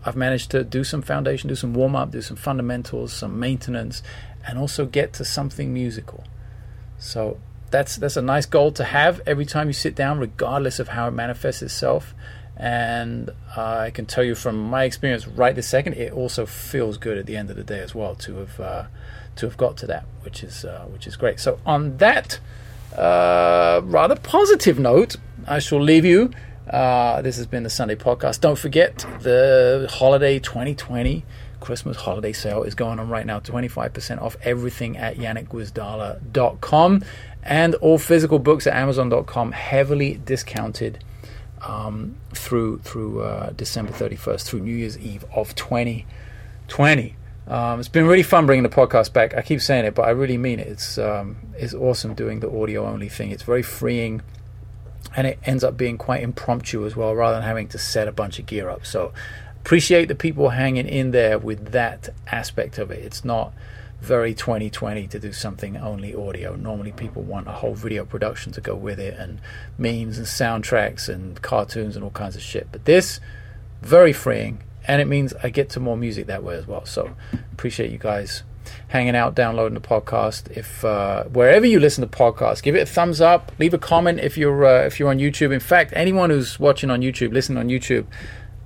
i've 0.05 0.17
managed 0.17 0.51
to 0.51 0.65
do 0.65 0.85
some 0.85 1.03
foundation 1.03 1.49
do 1.49 1.55
some 1.55 1.75
warm 1.75 1.95
up 1.97 2.11
do 2.11 2.23
some 2.23 2.37
fundamentals 2.37 3.13
some 3.13 3.39
maintenance 3.39 4.03
and 4.47 4.59
also 4.59 4.87
get 4.87 5.13
to 5.13 5.25
something 5.25 5.73
musical 5.73 6.25
so 6.99 7.39
that's 7.71 7.97
that's 7.97 8.17
a 8.17 8.23
nice 8.23 8.47
goal 8.47 8.73
to 8.73 8.85
have 8.85 9.21
every 9.27 9.47
time 9.47 9.69
you 9.69 9.73
sit 9.73 9.95
down 9.95 10.19
regardless 10.19 10.79
of 10.79 10.89
how 10.89 11.09
it 11.09 11.13
manifests 11.13 11.63
itself 11.63 12.15
and 12.61 13.31
I 13.57 13.89
can 13.89 14.05
tell 14.05 14.23
you 14.23 14.35
from 14.35 14.61
my 14.61 14.85
experience 14.85 15.27
right 15.27 15.55
this 15.57 15.67
second, 15.67 15.95
it 15.95 16.13
also 16.13 16.45
feels 16.45 16.99
good 16.99 17.17
at 17.17 17.25
the 17.25 17.35
end 17.35 17.49
of 17.49 17.57
the 17.57 17.65
day 17.65 17.81
as 17.81 17.95
well 17.95 18.15
to 18.17 18.37
have 18.37 18.61
uh, 18.61 18.85
to 19.37 19.47
have 19.47 19.57
got 19.57 19.79
to 19.79 19.87
that, 19.87 20.05
which 20.21 20.45
is 20.45 20.67
uh, 20.67 20.85
which 20.91 21.07
is 21.07 21.17
great. 21.17 21.41
So 21.41 21.59
on 21.65 21.97
that 21.97 22.39
uh, 22.95 23.81
rather 23.85 24.15
positive 24.15 24.79
note, 24.79 25.17
I 25.49 25.59
shall 25.59 25.81
leave 25.81 26.05
you. 26.05 26.33
Uh, 26.71 27.21
this 27.23 27.37
has 27.37 27.47
been 27.47 27.65
the 27.65 27.71
Sunday 27.71 27.97
podcast. 27.97 28.41
Don't 28.41 28.59
forget 28.59 29.05
the 29.21 29.89
holiday 29.91 30.39
2020 30.39 31.25
Christmas 31.59 31.97
holiday 31.97 32.33
sale 32.33 32.63
is 32.63 32.77
going 32.77 33.01
on 33.01 33.09
right 33.09 33.27
now. 33.27 33.41
25% 33.41 34.23
off 34.23 34.37
everything 34.43 34.97
at 34.97 35.17
janekgwizdala.com 35.17 37.05
and 37.43 37.75
all 37.77 37.99
physical 37.99 38.39
books 38.39 38.67
at 38.67 38.75
amazon.com 38.75 39.53
heavily 39.53 40.21
discounted 40.25 41.03
um, 41.63 42.17
through 42.33 42.79
through 42.79 43.23
uh, 43.23 43.51
December 43.51 43.93
31st, 43.93 44.43
through 44.43 44.61
New 44.61 44.75
Year's 44.75 44.99
Eve 44.99 45.25
of 45.35 45.55
2020. 45.55 47.17
Um, 47.49 47.81
it's 47.81 47.89
been 47.89 48.07
really 48.07 48.23
fun 48.23 48.47
bringing 48.47 48.63
the 48.63 48.69
podcast 48.69 49.13
back. 49.13 49.37
I 49.37 49.43
keep 49.43 49.61
saying 49.61 49.85
it, 49.85 49.95
but 49.95 50.03
I 50.03 50.11
really 50.11 50.39
mean 50.39 50.61
it. 50.61 50.69
It's 50.69 50.99
um, 50.99 51.37
it's 51.57 51.75
awesome 51.75 52.15
doing 52.15 52.41
the 52.41 52.51
audio 52.51 52.87
only 52.87 53.09
thing. 53.09 53.31
It's 53.33 53.43
very 53.43 53.63
freeing, 53.63 54.23
and 55.17 55.27
it 55.27 55.39
ends 55.45 55.65
up 55.65 55.77
being 55.77 55.99
quite 55.99 56.23
impromptu 56.23 56.87
as 56.87 56.97
well, 56.97 57.15
rather 57.15 57.37
than 57.37 57.45
having 57.45 57.69
to 57.69 57.79
set 57.79 58.09
a 58.09 58.13
bunch 58.13 58.39
of 58.39 58.47
gear 58.47 58.69
up. 58.69 58.87
So 58.87 59.13
appreciate 59.61 60.07
the 60.07 60.15
people 60.15 60.51
hanging 60.51 60.87
in 60.87 61.11
there 61.11 61.39
with 61.39 61.73
that 61.73 62.09
aspect 62.29 62.79
of 62.79 62.91
it. 62.91 63.05
It's 63.05 63.25
not 63.25 63.53
very 64.01 64.35
2020 64.35 65.07
to 65.09 65.19
do 65.19 65.33
something 65.33 65.77
only 65.77 66.15
audio. 66.15 66.57
Normally, 66.57 66.93
people 66.93 67.23
want 67.23 67.49
a 67.49 67.53
whole 67.53 67.75
video 67.75 68.05
production 68.05 68.53
to 68.53 68.61
go 68.61 68.75
with 68.75 68.99
it, 68.99 69.19
and 69.19 69.41
memes 69.77 70.17
and 70.17 70.27
soundtracks 70.27 71.09
and 71.09 71.41
cartoons 71.43 71.97
and 71.97 72.05
all 72.05 72.11
kinds 72.11 72.37
of 72.37 72.43
shit. 72.43 72.69
But 72.73 72.87
this, 72.87 73.21
very 73.83 74.13
freeing, 74.13 74.63
and 74.87 75.03
it 75.03 75.07
means 75.07 75.35
I 75.43 75.51
get 75.51 75.69
to 75.71 75.81
more 75.81 75.97
music 75.97 76.27
that 76.29 76.43
way 76.43 76.57
as 76.57 76.67
well. 76.67 76.87
So, 76.87 77.15
appreciate 77.53 77.91
you 77.91 77.99
guys 77.99 78.43
hanging 78.89 79.17
out, 79.17 79.35
downloading 79.35 79.75
the 79.75 79.87
podcast. 79.87 80.51
If 80.57 80.85
uh, 80.85 81.25
wherever 81.25 81.67
you 81.67 81.81
listen 81.81 82.09
to 82.09 82.17
podcasts, 82.17 82.63
give 82.63 82.75
it 82.75 82.81
a 82.81 82.87
thumbs 82.87 83.21
up, 83.21 83.53
leave 83.59 83.75
a 83.75 83.79
comment 83.79 84.21
if 84.21 84.37
you're 84.37 84.65
uh, 84.65 84.87
if 84.87 84.99
you're 84.99 85.11
on 85.11 85.19
YouTube. 85.19 85.53
In 85.53 85.61
fact, 85.61 85.93
anyone 85.97 86.31
who's 86.31 86.59
watching 86.59 86.91
on 86.91 87.01
YouTube, 87.01 87.33
listening 87.33 87.59
on 87.59 87.69
YouTube, 87.69 88.07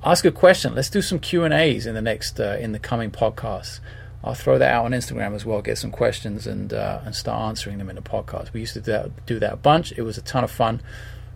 ask 0.04 0.24
a 0.24 0.32
question. 0.32 0.74
Let's 0.74 0.90
do 0.90 1.02
some 1.02 1.18
Q 1.18 1.44
and 1.44 1.54
A's 1.54 1.86
in 1.86 1.94
the 1.94 2.02
next 2.02 2.40
uh, 2.40 2.56
in 2.60 2.72
the 2.72 2.78
coming 2.78 3.10
podcasts. 3.10 3.80
I'll 4.24 4.34
throw 4.34 4.56
that 4.58 4.72
out 4.72 4.86
on 4.86 4.92
Instagram 4.92 5.34
as 5.34 5.44
well. 5.44 5.60
Get 5.60 5.76
some 5.76 5.90
questions 5.90 6.46
and 6.46 6.72
uh, 6.72 7.00
and 7.04 7.14
start 7.14 7.40
answering 7.42 7.78
them 7.78 7.90
in 7.90 7.96
the 7.96 8.02
podcast. 8.02 8.52
We 8.52 8.60
used 8.60 8.72
to 8.74 8.80
do 8.80 8.92
that, 8.92 9.26
do 9.26 9.38
that 9.38 9.52
a 9.52 9.56
bunch. 9.56 9.92
It 9.92 10.02
was 10.02 10.16
a 10.16 10.22
ton 10.22 10.44
of 10.44 10.50
fun. 10.50 10.80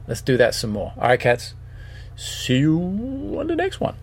Let's 0.06 0.22
do 0.22 0.38
that 0.38 0.54
some 0.54 0.70
more. 0.70 0.94
All 0.96 1.08
right, 1.08 1.20
cats. 1.20 1.54
See 2.16 2.58
you 2.58 3.36
on 3.38 3.46
the 3.46 3.56
next 3.56 3.78
one. 3.78 3.96